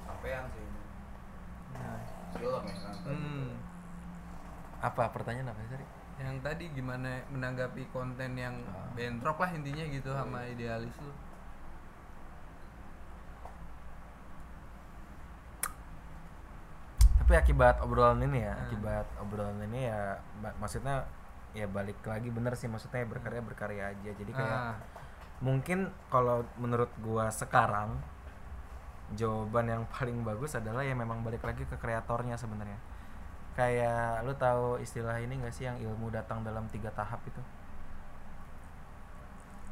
sampean 0.09 0.45
sih 0.49 0.63
ini 0.65 0.81
Nah, 1.77 2.01
film 2.41 2.63
ya 2.65 2.77
hmm. 3.05 3.49
Apa 4.81 5.03
pertanyaan 5.13 5.53
apa 5.53 5.61
tadi? 5.69 5.85
Yang 6.17 6.41
tadi 6.41 6.65
gimana 6.73 7.11
menanggapi 7.29 7.93
konten 7.93 8.31
yang 8.35 8.57
Ah. 8.67 8.89
bentrok 8.97 9.37
lah 9.37 9.51
intinya 9.53 9.85
gitu 9.87 10.11
sama 10.11 10.49
idealis 10.49 10.97
lu 10.99 11.13
Tapi 17.19 17.33
akibat 17.35 17.83
obrolan 17.83 18.23
ini 18.23 18.39
ya, 18.39 18.55
Hmm. 18.55 18.65
akibat 18.65 19.07
obrolan 19.19 19.59
ini 19.67 19.91
ya 19.91 20.15
ma- 20.39 20.55
maksudnya 20.57 21.03
ya 21.51 21.67
balik 21.67 21.99
lagi 22.05 22.29
bener 22.31 22.55
sih 22.55 22.69
maksudnya 22.69 23.03
berkarya 23.03 23.43
berkarya 23.43 23.83
aja. 23.91 24.11
Jadi 24.13 24.31
kayak 24.31 24.61
Ah, 24.63 24.77
mungkin 25.43 25.79
kalau 26.07 26.47
menurut 26.57 26.93
gua 27.01 27.27
sekarang 27.29 27.99
jawaban 29.13 29.67
yang 29.69 29.83
paling 29.89 30.23
bagus 30.23 30.55
adalah 30.55 30.83
ya 30.83 30.95
memang 30.95 31.23
balik 31.23 31.43
lagi 31.43 31.63
ke 31.63 31.77
kreatornya 31.77 32.35
sebenarnya 32.35 32.79
kayak 33.57 34.21
lu 34.29 34.37
tahu 34.37 34.77
istilah 34.85 35.17
ini 35.17 35.41
gak 35.41 35.55
sih 35.57 35.65
yang 35.65 35.81
ilmu 35.81 36.13
datang 36.13 36.45
dalam 36.45 36.69
tiga 36.69 36.93
tahap 36.93 37.25
itu? 37.25 37.41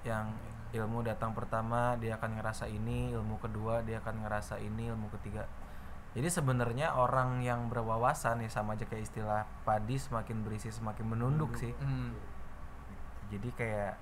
Yang 0.09 0.33
ilmu 0.75 1.05
datang 1.05 1.37
pertama 1.37 1.95
dia 2.01 2.17
akan 2.17 2.41
ngerasa 2.41 2.67
ini 2.67 3.13
ilmu 3.13 3.39
kedua 3.39 3.85
dia 3.85 4.01
akan 4.01 4.25
ngerasa 4.25 4.57
ini 4.59 4.89
ilmu 4.89 5.13
ketiga. 5.21 5.45
Jadi 6.17 6.33
sebenarnya 6.33 6.97
orang 6.97 7.45
yang 7.45 7.69
berwawasan 7.69 8.41
ya 8.41 8.49
sama 8.49 8.79
aja 8.79 8.89
kayak 8.89 9.05
istilah 9.05 9.45
padi 9.69 10.01
semakin 10.01 10.41
berisi 10.41 10.73
semakin 10.73 11.05
menunduk 11.05 11.55
sih. 11.61 11.77
Hmm. 11.79 12.17
jadi 13.33 13.51
kayak 13.57 13.95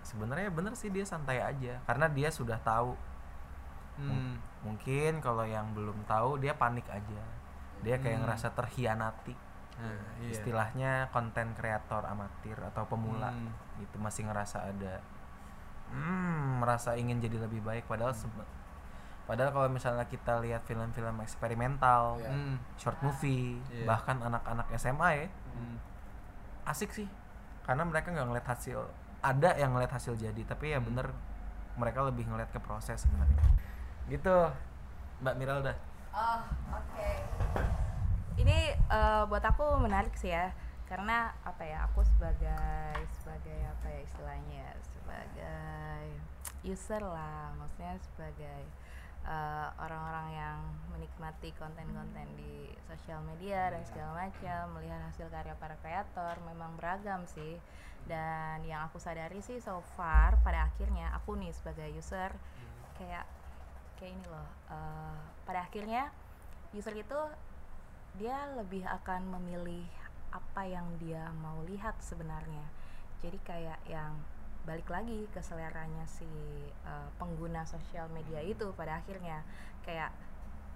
sebenarnya 0.00 0.48
bener 0.48 0.72
sih 0.74 0.88
dia 0.88 1.04
santai 1.04 1.38
aja 1.44 1.78
karena 1.88 2.06
dia 2.12 2.28
sudah 2.28 2.60
tahu. 2.60 2.92
Hmm. 3.96 4.36
mungkin 4.60 5.24
kalau 5.24 5.48
yang 5.48 5.72
belum 5.72 6.04
tahu 6.04 6.36
dia 6.36 6.52
panik 6.52 6.84
aja 6.92 7.22
dia 7.80 7.96
kayak 7.96 8.16
Hmm. 8.16 8.24
ngerasa 8.24 8.48
terhianati 8.52 9.34
Nah, 9.76 9.92
iya. 10.18 10.32
istilahnya 10.32 10.92
konten 11.10 11.52
kreator 11.52 12.00
amatir 12.02 12.56
atau 12.56 12.84
pemula 12.84 13.28
Hmm. 13.28 13.52
gitu 13.76 13.96
masih 13.98 14.24
ngerasa 14.24 14.64
ada 14.66 15.04
hmm 15.86 16.58
merasa 16.58 16.94
ingin 16.94 17.20
jadi 17.20 17.38
lebih 17.38 17.60
baik 17.60 17.84
padahal 17.84 18.10
Hmm. 18.10 18.22
sebe- 18.22 18.50
padahal 19.24 19.50
kalau 19.52 19.68
misalnya 19.68 20.04
kita 20.04 20.38
lihat 20.40 20.62
film-film 20.62 21.20
eksperimental 21.20 22.16
Iya. 22.16 22.30
Hmm. 22.30 22.56
short 22.76 22.98
movie 23.00 23.60
Iya. 23.68 23.84
bahkan 23.84 24.16
anak-anak 24.18 24.66
SMA 24.72 25.08
ya 25.16 25.28
Hmm. 25.52 25.76
asik 26.64 26.90
sih 26.90 27.06
karena 27.62 27.84
mereka 27.84 28.10
nggak 28.10 28.26
ngeliat 28.26 28.48
hasil 28.48 28.80
ada 29.20 29.50
yang 29.54 29.70
ngeliat 29.72 29.90
hasil 29.90 30.14
jadi 30.14 30.42
tapi 30.42 30.72
ya 30.72 30.78
Hmm. 30.78 30.88
bener 30.88 31.06
mereka 31.76 32.00
lebih 32.00 32.24
ngeliat 32.24 32.48
ke 32.48 32.58
proses 32.58 32.96
sebenarnya 32.98 33.38
gitu 34.08 34.48
mbak 35.18 35.36
Miralda 35.36 35.74
Oh, 36.16 36.40
oke. 36.72 37.10
Ini 38.40 38.58
eh, 38.72 39.22
buat 39.28 39.44
aku 39.44 39.76
menarik 39.84 40.16
sih 40.16 40.32
ya, 40.32 40.48
karena 40.88 41.36
apa 41.44 41.60
ya? 41.60 41.84
Aku 41.92 42.00
sebagai 42.08 42.96
sebagai 43.20 43.60
apa 43.68 43.86
ya 43.92 44.00
istilahnya? 44.00 44.64
ya, 44.64 44.72
Sebagai 44.80 46.04
user 46.64 47.04
lah, 47.04 47.52
maksudnya 47.60 48.00
sebagai 48.00 48.64
eh, 49.28 49.68
orang-orang 49.76 50.28
yang 50.32 50.58
menikmati 50.88 51.52
konten-konten 51.60 52.32
di 52.40 52.72
sosial 52.88 53.20
media 53.20 53.76
dan 53.76 53.84
segala 53.84 54.24
macam, 54.24 54.72
melihat 54.80 55.04
hasil 55.12 55.28
karya 55.28 55.52
para 55.60 55.76
kreator 55.84 56.40
memang 56.48 56.80
beragam 56.80 57.28
sih. 57.28 57.60
Dan 58.08 58.64
yang 58.64 58.88
aku 58.88 58.96
sadari 58.96 59.44
sih 59.44 59.60
so 59.60 59.84
far 60.00 60.40
pada 60.40 60.64
akhirnya 60.72 61.12
aku 61.12 61.36
nih 61.36 61.52
sebagai 61.52 61.92
user 61.92 62.32
kayak 62.96 63.28
kayak 64.00 64.16
ini 64.16 64.24
loh 64.32 64.48
eh, 64.72 65.35
pada 65.46 65.62
akhirnya 65.62 66.10
user 66.74 66.92
itu 66.98 67.20
dia 68.18 68.36
lebih 68.58 68.82
akan 68.84 69.38
memilih 69.38 69.86
apa 70.34 70.66
yang 70.66 70.84
dia 71.00 71.30
mau 71.40 71.62
lihat 71.64 71.96
sebenarnya. 72.02 72.66
Jadi 73.24 73.38
kayak 73.46 73.80
yang 73.88 74.18
balik 74.66 74.90
lagi 74.90 75.30
ke 75.30 75.40
seleranya 75.40 76.04
si 76.10 76.26
eh, 76.84 77.08
pengguna 77.16 77.62
sosial 77.64 78.10
media 78.10 78.42
itu 78.42 78.74
pada 78.74 79.00
akhirnya. 79.00 79.40
Kayak 79.86 80.10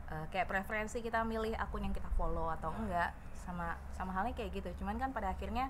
eh, 0.09 0.25
kayak 0.33 0.47
preferensi 0.49 1.03
kita 1.03 1.27
milih 1.27 1.53
akun 1.59 1.85
yang 1.85 1.95
kita 1.97 2.09
follow 2.15 2.49
atau 2.49 2.71
enggak 2.73 3.13
sama 3.35 3.77
sama 3.93 4.15
halnya 4.15 4.33
kayak 4.33 4.55
gitu. 4.55 4.71
Cuman 4.81 4.97
kan 4.97 5.11
pada 5.11 5.35
akhirnya 5.35 5.69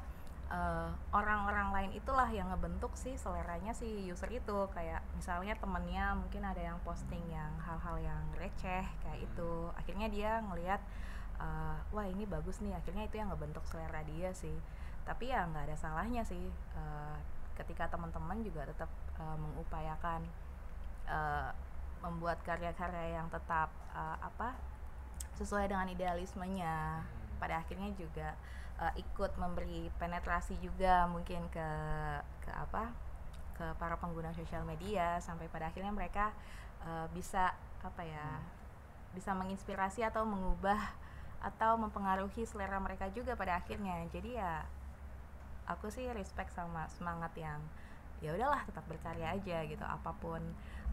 eh, 0.51 0.91
orang-orang 1.15 1.71
lain 1.71 1.91
itulah 1.95 2.27
yang 2.29 2.51
ngebentuk 2.51 2.93
sih 2.99 3.15
seleranya 3.15 3.71
si 3.71 3.87
user 4.11 4.29
itu. 4.35 4.67
Kayak 4.75 5.07
misalnya 5.15 5.55
temennya 5.57 6.19
mungkin 6.19 6.43
ada 6.43 6.59
yang 6.61 6.79
posting 6.83 7.23
yang 7.31 7.55
hal-hal 7.63 7.97
yang 8.03 8.23
receh 8.37 8.85
kayak 9.07 9.21
itu. 9.23 9.71
Akhirnya 9.79 10.11
dia 10.11 10.43
ngelihat 10.45 10.83
eh, 11.39 11.77
wah 11.95 12.07
ini 12.07 12.27
bagus 12.27 12.59
nih. 12.61 12.75
Akhirnya 12.75 13.07
itu 13.07 13.17
yang 13.23 13.31
ngebentuk 13.31 13.63
selera 13.71 14.03
dia 14.05 14.35
sih. 14.35 14.59
Tapi 15.07 15.31
ya 15.33 15.47
nggak 15.47 15.71
ada 15.71 15.77
salahnya 15.79 16.27
sih 16.27 16.51
eh, 16.77 17.17
ketika 17.55 17.87
teman-teman 17.89 18.43
juga 18.43 18.67
tetap 18.67 18.91
eh, 19.23 19.37
mengupayakan 19.39 20.27
eh, 21.07 21.51
membuat 22.01 22.41
karya-karya 22.43 23.23
yang 23.23 23.29
tetap 23.31 23.71
eh, 23.95 24.19
apa 24.19 24.59
sesuai 25.39 25.71
dengan 25.71 25.87
idealismenya. 25.89 27.07
Pada 27.41 27.65
akhirnya 27.65 27.89
juga 27.97 28.37
eh, 28.81 28.95
ikut 29.05 29.37
memberi 29.37 29.93
penetrasi 30.01 30.57
juga 30.59 31.05
mungkin 31.07 31.45
ke 31.53 31.69
ke 32.41 32.51
apa 32.51 32.91
ke 33.61 33.67
para 33.77 34.01
pengguna 34.01 34.33
sosial 34.33 34.65
media 34.65 35.21
sampai 35.21 35.47
pada 35.53 35.69
akhirnya 35.69 35.93
mereka 35.93 36.33
eh, 36.85 37.07
bisa 37.13 37.53
apa 37.85 38.03
ya 38.05 38.41
bisa 39.13 39.35
menginspirasi 39.35 40.07
atau 40.07 40.23
mengubah 40.23 40.79
atau 41.41 41.81
mempengaruhi 41.81 42.45
selera 42.45 42.77
mereka 42.79 43.09
juga 43.13 43.33
pada 43.35 43.57
akhirnya. 43.61 44.05
Jadi 44.13 44.37
ya 44.37 44.65
aku 45.69 45.89
sih 45.89 46.09
respect 46.13 46.53
sama 46.53 46.87
semangat 46.93 47.33
yang 47.37 47.61
ya 48.21 48.37
udahlah 48.37 48.61
tetap 48.69 48.85
berkarya 48.85 49.33
aja 49.33 49.65
gitu 49.65 49.85
apa 49.85 50.13
pun 50.21 50.41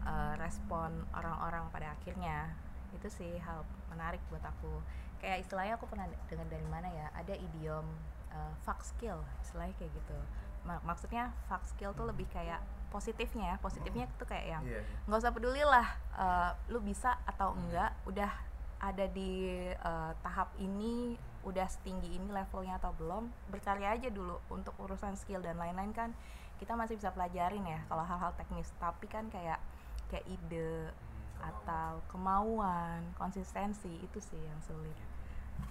eh, 0.04 0.34
respon 0.40 1.04
orang-orang 1.16 1.68
pada 1.72 1.92
akhirnya. 1.96 2.52
Itu 2.96 3.12
sih 3.12 3.36
hal 3.44 3.64
menarik 3.92 4.20
buat 4.32 4.44
aku 4.44 4.80
kayak 5.18 5.42
istilahnya 5.42 5.74
aku 5.74 5.86
pernah 5.86 6.06
dengar 6.26 6.46
dari 6.46 6.66
mana 6.66 6.88
ya 6.88 7.06
ada 7.12 7.34
idiom 7.34 7.86
uh, 8.30 8.52
fuck 8.62 8.80
skill 8.82 9.18
istilahnya 9.42 9.74
kayak 9.76 9.92
gitu. 9.92 10.18
Ma- 10.66 10.82
maksudnya 10.82 11.30
fuck 11.46 11.62
skill 11.64 11.94
tuh 11.94 12.06
lebih 12.06 12.26
kayak 12.28 12.58
positifnya 12.88 13.52
ya 13.52 13.56
positifnya 13.60 14.08
tuh 14.16 14.24
kayak 14.24 14.46
yang 14.48 14.62
Iya. 14.64 14.80
nggak 15.04 15.20
usah 15.20 15.32
peduli 15.32 15.60
lah 15.60 15.86
uh, 16.16 16.50
lu 16.72 16.80
bisa 16.80 17.20
atau 17.28 17.52
enggak 17.52 17.92
udah 18.08 18.32
ada 18.80 19.04
di 19.10 19.60
uh, 19.76 20.14
tahap 20.22 20.54
ini 20.56 21.18
udah 21.44 21.66
setinggi 21.66 22.16
ini 22.16 22.28
levelnya 22.30 22.78
atau 22.78 22.94
belum 22.94 23.26
berkarya 23.50 23.92
aja 23.92 24.08
dulu 24.08 24.38
untuk 24.48 24.72
urusan 24.78 25.14
skill 25.14 25.42
dan 25.42 25.58
lain-lain 25.58 25.92
kan. 25.92 26.10
Kita 26.58 26.74
masih 26.74 26.98
bisa 26.98 27.14
pelajarin 27.14 27.62
ya 27.62 27.78
kalau 27.86 28.02
hal-hal 28.02 28.34
teknis 28.34 28.66
tapi 28.78 29.06
kan 29.06 29.30
kayak 29.30 29.62
kayak 30.10 30.26
ide 30.26 30.90
atau 31.38 32.02
kemauan 32.10 33.06
konsistensi 33.14 33.94
itu 34.02 34.18
sih 34.18 34.42
yang 34.42 34.58
sulit 34.58 34.96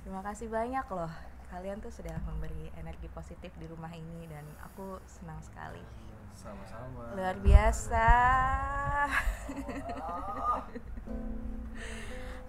terima 0.04 0.22
kasih 0.26 0.48
banyak 0.52 0.86
loh. 0.92 1.12
Kalian 1.48 1.80
tuh 1.80 1.92
sudah 1.92 2.16
memberi 2.28 2.72
energi 2.76 3.08
positif 3.12 3.52
di 3.56 3.66
rumah 3.72 3.92
ini 3.92 4.28
dan 4.28 4.44
aku 4.64 5.00
senang 5.08 5.40
sekali. 5.44 5.84
Sama-sama. 6.36 7.16
Luar 7.16 7.40
biasa. 7.40 8.08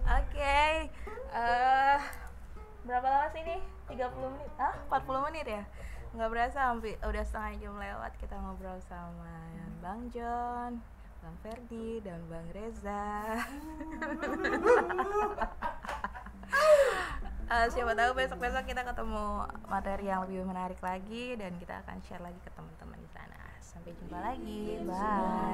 Oke 0.19 0.59
eh, 1.29 1.97
berapa 2.83 3.07
lama 3.07 3.27
sih 3.31 3.41
ini? 3.45 3.57
30 3.87 4.33
menit. 4.33 4.51
Ah 4.57 4.75
40 4.89 5.27
menit 5.29 5.45
ya? 5.47 5.63
Nggak 6.17 6.29
berasa 6.33 6.73
hampir 6.73 6.97
udah 7.05 7.23
setengah 7.23 7.53
jam 7.61 7.77
lewat 7.77 8.17
kita 8.17 8.35
ngobrol 8.37 8.81
sama 8.89 9.49
Bang 9.79 10.11
John 10.11 10.83
Bang 11.23 11.35
Ferdi 11.39 12.03
dan 12.03 12.19
Bang 12.27 12.43
Reza 12.51 13.39
uh, 17.49 17.65
siapa 17.67 17.97
tahu 17.97 18.13
besok 18.13 18.37
besok 18.39 18.65
kita 18.69 18.85
ketemu 18.85 19.49
materi 19.67 20.05
yang 20.07 20.21
lebih 20.23 20.45
menarik 20.45 20.79
lagi 20.79 21.35
dan 21.35 21.51
kita 21.57 21.81
akan 21.83 21.99
share 22.05 22.21
lagi 22.21 22.37
ke 22.45 22.51
teman-teman 22.53 23.01
di 23.01 23.09
sana. 23.11 23.35
Sampai 23.59 23.91
jumpa 23.97 24.21
lagi. 24.21 24.77
Bye. 24.85 25.49